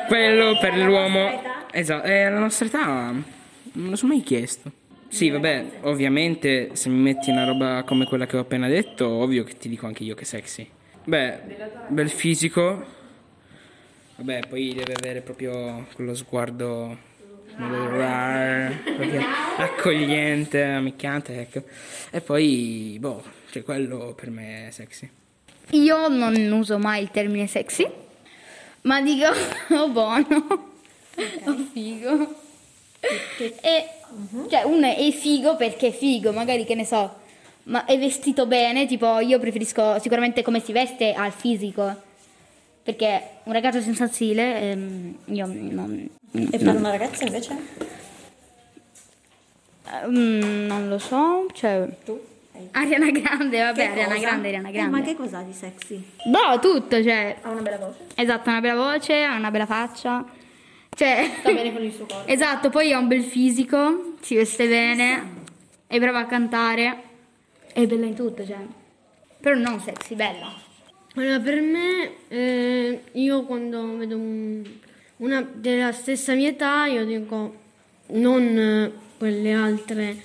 Quello 0.08 0.58
per 0.60 0.78
l'uomo... 0.78 1.42
Esatto, 1.72 2.08
è 2.08 2.28
la 2.30 2.40
nostra 2.40 2.66
età, 2.66 3.12
non 3.74 3.90
lo 3.90 3.96
sono 3.96 4.14
mai 4.14 4.24
chiesto. 4.24 4.72
Sì, 5.08 5.30
vabbè, 5.30 5.66
ovviamente 5.82 6.70
se 6.74 6.90
mi 6.90 7.00
metti 7.00 7.30
una 7.30 7.46
roba 7.46 7.84
come 7.86 8.06
quella 8.06 8.26
che 8.26 8.38
ho 8.38 8.42
appena 8.42 8.68
detto, 8.68 9.08
ovvio 9.08 9.44
che 9.44 9.58
ti 9.58 9.70
dico 9.70 9.86
anche 9.86 10.04
io 10.04 10.16
che 10.16 10.26
sexy. 10.26 10.68
Beh, 11.04 11.40
bel 11.88 12.10
fisico. 12.10 12.98
Vabbè, 14.16 14.42
poi 14.48 14.74
deve 14.74 14.94
avere 14.94 15.22
proprio 15.22 15.88
quello 15.94 16.14
sguardo 16.14 16.98
accogliente, 19.58 20.64
amicchiante, 20.64 21.42
ecco. 21.42 21.64
E 22.12 22.22
poi, 22.22 22.98
boh, 23.00 23.24
cioè 23.52 23.64
quello 23.64 24.14
per 24.16 24.30
me 24.30 24.68
è 24.68 24.72
sexy. 24.72 25.10
Io 25.72 26.08
non 26.08 26.36
uso 26.52 26.80
mai 26.80 27.04
il 27.04 27.12
termine 27.12 27.48
sexy, 27.48 27.88
ma 28.82 29.02
dico 29.02 29.28
oh 29.76 29.90
buono, 29.90 30.26
oh 31.46 31.58
figo. 31.72 32.36
E, 33.62 33.90
cioè, 34.50 34.64
uno 34.64 34.88
è 34.88 35.12
figo 35.12 35.56
perché 35.56 35.88
è 35.88 35.92
figo, 35.92 36.32
magari 36.32 36.66
che 36.66 36.76
ne 36.76 36.86
so, 36.86 37.18
ma 37.64 37.86
è 37.86 37.98
vestito 38.00 38.48
bene, 38.48 38.88
tipo 38.88 39.20
io 39.20 39.40
preferisco 39.40 40.00
sicuramente 40.00 40.42
come 40.42 40.60
si 40.60 40.72
veste 40.72 41.14
al 41.14 41.32
fisico. 41.32 42.08
Perché 42.82 43.22
un 43.44 43.54
ragazzo 43.54 43.82
senza 43.82 44.08
stile, 44.08 44.72
ehm, 44.72 45.18
io 45.26 45.46
non... 45.46 46.10
E 46.32 46.58
per 46.58 46.76
una 46.76 46.90
ragazza 46.92 47.24
invece? 47.26 47.56
Ehm, 50.04 50.66
non 50.68 50.88
lo 50.90 50.98
so, 51.00 51.48
cioè... 51.54 51.88
Ariana 52.72 53.10
Grande, 53.12 53.62
vabbè, 53.62 53.74
Che 53.76 53.88
Ariana 53.88 54.14
cosa? 54.16 54.20
Grande, 54.20 54.48
Ariana 54.50 54.68
Eh, 54.68 54.72
Grande. 54.74 54.98
ma 54.98 55.02
che 55.04 55.16
cos'ha 55.16 55.42
di 55.42 55.54
sexy? 55.54 56.04
Boh, 56.26 56.60
tutto, 56.60 57.02
cioè... 57.02 57.38
Ha 57.42 57.50
una 57.50 57.62
bella 57.62 57.78
voce. 57.78 57.98
Esatto, 58.16 58.50
ha 58.50 58.52
una 58.52 58.62
bella 58.62 58.76
voce, 58.76 59.24
ha 59.24 59.36
una 59.36 59.50
bella 59.52 59.66
faccia. 59.66 60.26
Cioè... 60.90 61.32
Sta 61.40 61.52
bene 61.54 61.72
con 61.74 61.84
il 61.84 61.94
suo 61.94 62.06
corpo. 62.06 62.28
Esatto, 62.30 62.70
poi 62.70 62.92
ha 62.92 63.00
un 63.00 63.08
bel 63.08 63.24
fisico, 63.24 64.16
si 64.20 64.36
veste 64.36 64.68
bene, 64.68 65.38
è 65.88 65.98
brava 66.00 66.20
a 66.20 66.26
cantare, 66.26 67.02
è 67.72 67.86
bella 67.88 68.06
in 68.06 68.16
tutto, 68.16 68.46
cioè. 68.46 68.58
Però 69.40 69.56
non 69.56 69.80
sexy, 69.80 70.16
bella. 70.16 70.52
Allora, 71.16 71.40
per 71.40 71.62
me, 71.62 72.12
eh, 72.28 73.04
io 73.14 73.44
quando 73.44 73.96
vedo 73.98 74.18
un- 74.18 74.70
una 75.20 75.42
della 75.42 75.92
stessa 75.92 76.34
mia 76.34 76.50
età, 76.50 76.86
io 76.86 77.06
dico 77.06 77.56
non 78.08 78.58
eh, 78.58 78.92
quelle 79.18 79.54
altre 79.54 80.22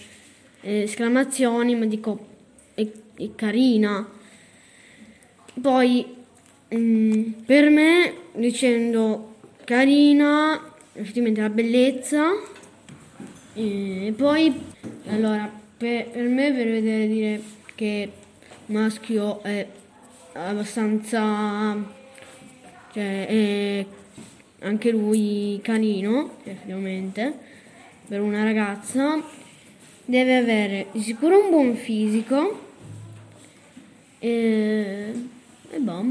eh, 0.61 0.83
esclamazioni, 0.83 1.75
ma 1.75 1.85
dico 1.87 2.27
è, 2.75 2.87
è 3.17 3.29
carina. 3.35 4.09
Poi 5.61 6.15
mm, 6.75 7.31
per 7.45 7.71
me 7.71 8.15
dicendo 8.35 9.37
carina, 9.65 10.75
effettivamente 10.93 11.41
la 11.41 11.51
bellezza. 11.51 12.31
E 13.57 14.13
poi 14.17 14.53
allora 15.09 15.51
per, 15.77 16.09
per 16.09 16.29
me 16.29 16.53
per 16.53 16.67
vedere 16.67 17.07
dire 17.07 17.43
che 17.75 18.11
maschio 18.67 19.43
è 19.43 19.67
abbastanza 20.33 21.77
cioè 22.93 23.27
è 23.27 23.87
anche 24.65 24.91
lui 24.91 25.61
canino, 25.63 26.39
effettivamente, 26.45 27.33
per 28.09 28.21
una 28.21 28.43
ragazza 28.43 29.23
deve 30.05 30.37
avere 30.37 30.87
di 30.93 31.01
sicuro 31.01 31.39
un 31.39 31.51
buon 31.51 31.77
fisico 31.77 32.61
e, 34.19 35.13
e 35.71 35.79
boh. 35.79 36.05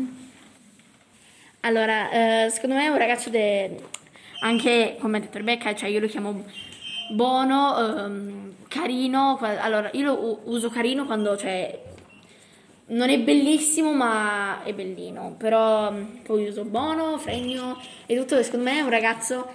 Allora, 1.61 2.45
eh, 2.45 2.49
secondo 2.49 2.75
me 2.75 2.85
è 2.85 2.89
un 2.89 2.97
ragazzo 2.97 3.29
de- 3.29 3.75
anche 4.41 4.97
come 4.99 5.17
ha 5.17 5.19
detto 5.21 5.37
Rebecca, 5.37 5.73
cioè 5.73 5.89
io 5.89 5.99
lo 5.99 6.07
chiamo 6.07 6.43
buono, 7.11 7.77
ehm, 7.77 8.53
carino. 8.67 9.37
Allora, 9.39 9.89
io 9.93 10.05
lo 10.05 10.41
uso 10.45 10.69
carino 10.69 11.05
quando 11.05 11.37
cioè 11.37 11.81
non 12.87 13.09
è 13.09 13.19
bellissimo, 13.19 13.93
ma 13.93 14.63
è 14.63 14.73
bellino. 14.73 15.35
Però 15.37 15.91
mm, 15.91 16.03
poi 16.23 16.47
uso 16.47 16.63
buono, 16.65 17.17
fregno 17.17 17.79
e 18.05 18.15
tutto. 18.17 18.41
Secondo 18.43 18.69
me 18.69 18.81
un 18.81 18.89
ragazzo 18.89 19.47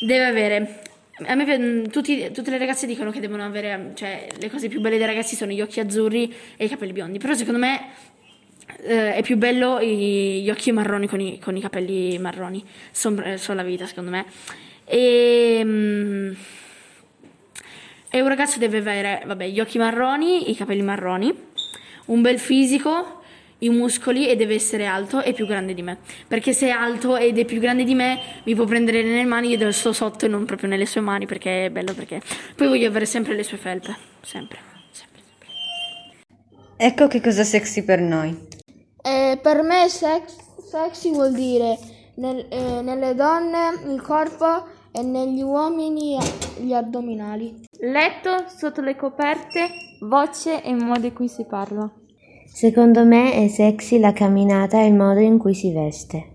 deve 0.00 0.24
avere. 0.24 0.82
A 1.26 1.34
me 1.34 1.44
pi- 1.44 1.88
tutti- 1.90 2.30
tutte 2.30 2.50
le 2.50 2.58
ragazze 2.58 2.86
dicono 2.86 3.10
che 3.10 3.20
devono 3.20 3.44
avere, 3.44 3.92
cioè 3.94 4.28
le 4.38 4.50
cose 4.50 4.68
più 4.68 4.80
belle 4.80 4.98
dei 4.98 5.06
ragazzi 5.06 5.34
sono 5.34 5.52
gli 5.52 5.60
occhi 5.62 5.80
azzurri 5.80 6.32
e 6.56 6.64
i 6.66 6.68
capelli 6.68 6.92
biondi. 6.92 7.18
Però 7.18 7.32
secondo 7.34 7.58
me 7.58 7.80
eh, 8.82 9.14
è 9.14 9.22
più 9.22 9.36
bello 9.36 9.78
i- 9.80 10.42
gli 10.42 10.50
occhi 10.50 10.72
marroni 10.72 11.06
con 11.08 11.20
i, 11.20 11.38
con 11.38 11.56
i 11.56 11.60
capelli 11.60 12.18
marroni. 12.18 12.62
Sono 12.90 13.22
la 13.54 13.62
vita, 13.62 13.86
secondo 13.86 14.10
me. 14.10 14.26
E, 14.84 15.60
mm, 15.64 16.32
e 18.10 18.20
un 18.20 18.28
ragazzo 18.28 18.58
deve 18.58 18.78
avere, 18.78 19.22
vabbè, 19.26 19.46
gli 19.48 19.60
occhi 19.60 19.78
marroni, 19.78 20.50
i 20.50 20.54
capelli 20.56 20.82
marroni, 20.82 21.34
un 22.06 22.20
bel 22.22 22.38
fisico, 22.38 23.20
i 23.58 23.70
muscoli 23.70 24.28
e 24.28 24.36
deve 24.36 24.54
essere 24.54 24.86
alto 24.86 25.22
e 25.22 25.32
più 25.32 25.46
grande 25.46 25.74
di 25.74 25.82
me. 25.82 25.98
Perché 26.26 26.52
se 26.52 26.66
è 26.66 26.70
alto 26.70 27.16
ed 27.16 27.38
è 27.38 27.44
più 27.44 27.60
grande 27.60 27.84
di 27.84 27.94
me, 27.94 28.18
mi 28.44 28.54
può 28.54 28.64
prendere 28.64 29.02
nelle 29.02 29.24
mani, 29.24 29.54
io 29.54 29.72
sto 29.72 29.92
sotto 29.92 30.26
e 30.26 30.28
non 30.28 30.44
proprio 30.44 30.68
nelle 30.68 30.86
sue 30.86 31.00
mani 31.00 31.26
perché 31.26 31.66
è 31.66 31.70
bello 31.70 31.94
perché 31.94 32.20
poi 32.54 32.68
voglio 32.68 32.88
avere 32.88 33.06
sempre 33.06 33.34
le 33.34 33.42
sue 33.42 33.56
felpe, 33.56 33.96
sempre. 34.22 34.58
Ecco 36.78 37.08
che 37.08 37.22
cosa 37.22 37.42
sexy 37.42 37.84
per 37.84 38.00
noi. 38.00 38.36
Eh, 39.02 39.38
per 39.40 39.62
me 39.62 39.88
sex- 39.88 40.36
sexy 40.68 41.10
vuol 41.10 41.32
dire 41.32 41.78
nel- 42.16 42.46
eh, 42.50 42.82
nelle 42.82 43.14
donne 43.14 43.80
il 43.86 44.02
corpo 44.02 44.66
e 44.92 45.02
negli 45.02 45.40
uomini 45.40 46.18
gli 46.58 46.74
addominali. 46.74 47.65
Letto, 47.80 48.46
sotto 48.48 48.80
le 48.80 48.96
coperte, 48.96 49.68
voce 50.00 50.62
e 50.62 50.72
modo 50.74 51.06
in 51.06 51.12
cui 51.12 51.28
si 51.28 51.44
parla. 51.44 51.90
Secondo 52.46 53.04
me 53.04 53.34
è 53.34 53.48
sexy 53.48 53.98
la 53.98 54.12
camminata 54.12 54.80
e 54.80 54.86
il 54.86 54.94
modo 54.94 55.20
in 55.20 55.36
cui 55.36 55.54
si 55.54 55.72
veste. 55.72 56.30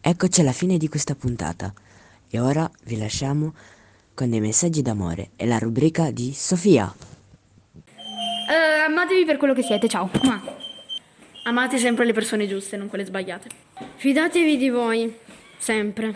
Eccoci 0.00 0.42
alla 0.42 0.52
fine 0.52 0.76
di 0.76 0.88
questa 0.88 1.14
puntata 1.14 1.72
e 2.28 2.40
ora 2.40 2.70
vi 2.84 2.98
lasciamo 2.98 3.54
con 4.12 4.28
dei 4.28 4.40
messaggi 4.40 4.82
d'amore 4.82 5.30
e 5.36 5.46
la 5.46 5.58
rubrica 5.58 6.10
di 6.10 6.32
Sofia. 6.34 6.94
Eh, 7.86 8.84
amatevi 8.86 9.24
per 9.24 9.38
quello 9.38 9.54
che 9.54 9.62
siete, 9.62 9.88
ciao. 9.88 10.10
Amate 11.46 11.78
sempre 11.78 12.04
le 12.04 12.12
persone 12.12 12.46
giuste, 12.46 12.76
non 12.76 12.88
quelle 12.88 13.06
sbagliate. 13.06 13.48
Fidatevi 13.96 14.58
di 14.58 14.68
voi, 14.68 15.14
sempre. 15.56 16.14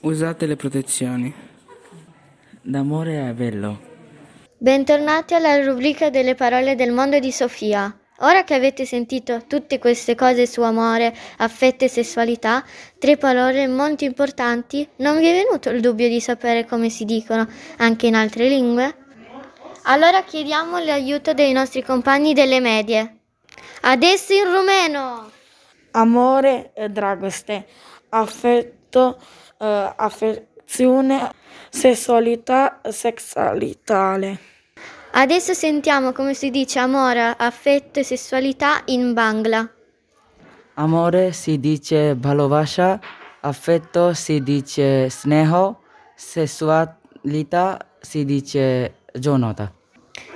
Usate 0.00 0.46
le 0.46 0.54
protezioni. 0.54 1.45
D'amore 2.68 3.28
è 3.28 3.32
bello. 3.32 3.78
Bentornati 4.58 5.34
alla 5.34 5.64
rubrica 5.64 6.10
delle 6.10 6.34
parole 6.34 6.74
del 6.74 6.90
mondo 6.90 7.20
di 7.20 7.30
Sofia. 7.30 7.96
Ora 8.20 8.42
che 8.42 8.54
avete 8.54 8.84
sentito 8.84 9.44
tutte 9.46 9.78
queste 9.78 10.16
cose 10.16 10.48
su 10.48 10.62
amore, 10.62 11.14
affetto 11.36 11.84
e 11.84 11.88
sessualità, 11.88 12.64
tre 12.98 13.16
parole 13.18 13.68
molto 13.68 14.02
importanti, 14.02 14.88
non 14.96 15.18
vi 15.18 15.28
è 15.28 15.44
venuto 15.44 15.70
il 15.70 15.80
dubbio 15.80 16.08
di 16.08 16.20
sapere 16.20 16.66
come 16.66 16.88
si 16.88 17.04
dicono 17.04 17.46
anche 17.76 18.08
in 18.08 18.16
altre 18.16 18.48
lingue? 18.48 18.96
Allora 19.84 20.24
chiediamo 20.24 20.82
l'aiuto 20.82 21.34
dei 21.34 21.52
nostri 21.52 21.84
compagni 21.84 22.34
delle 22.34 22.58
medie. 22.58 23.18
Adesso 23.82 24.32
in 24.32 24.52
rumeno! 24.52 25.30
Amore 25.92 26.72
e 26.74 26.88
dragoste, 26.88 27.64
affetto, 28.08 29.20
eh, 29.60 29.92
relazione 30.66 31.30
sessualità 31.70 32.80
sessualitale. 32.90 34.38
Adesso 35.12 35.54
sentiamo 35.54 36.12
come 36.12 36.34
si 36.34 36.50
dice 36.50 36.78
amore, 36.78 37.34
affetto 37.38 38.00
e 38.00 38.04
sessualità 38.04 38.82
in 38.86 39.14
Bangla. 39.14 39.70
Amore 40.74 41.32
si 41.32 41.58
dice 41.58 42.14
balovasha, 42.14 43.00
affetto 43.40 44.12
si 44.12 44.42
dice 44.42 45.08
sneho, 45.08 45.80
sessualità 46.14 47.78
si 47.98 48.24
dice 48.26 48.96
giornata. 49.12 49.72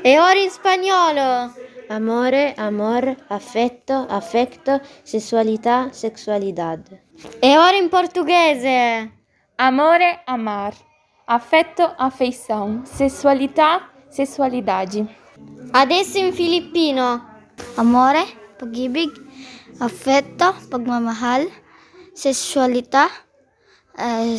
E 0.01 0.19
ora 0.19 0.39
in 0.39 0.49
spagnolo! 0.49 1.53
Amore, 1.89 2.55
amor, 2.57 3.15
affetto, 3.27 4.07
affetto, 4.09 4.81
sessualità, 5.03 5.89
sexualidad. 5.91 7.01
E 7.41 7.59
ora 7.59 7.77
in 7.77 7.89
portoghese! 7.89 9.20
Amore, 9.63 10.23
amar. 10.27 10.73
Affetto, 11.27 11.83
afeição. 11.99 12.83
Sessualità, 12.87 13.91
sessualidade. 14.09 15.07
Adesso 15.71 16.17
in 16.17 16.33
filippino. 16.33 17.23
Amore, 17.77 18.25
pag-ibig, 18.57 19.13
affetto, 19.79 20.55
pagmamahal, 20.71 21.47
sexualita, 22.15 23.11
eh, 23.99 24.39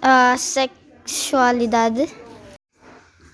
ah, 0.00 0.36
sexualidad. 0.36 2.04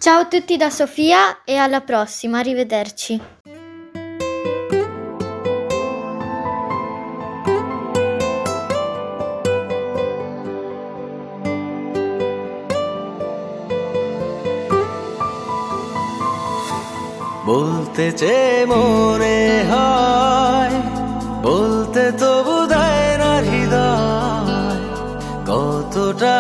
Ciao 0.01 0.21
a 0.21 0.27
tutti 0.27 0.59
da 0.59 0.69
Sofia 0.69 1.45
e 1.47 1.57
alla 1.57 1.81
prossima, 1.81 2.41
arrivederci. 2.41 3.19
বলতে 17.53 18.07
চে 18.13 18.37
মনে 18.69 19.39
হয় 19.71 20.77
বলতে 21.47 22.05
তবু 22.21 22.57
দেয় 22.67 23.11
না 23.23 23.33
হৃদয়। 23.47 24.83
কতটা 25.49 26.37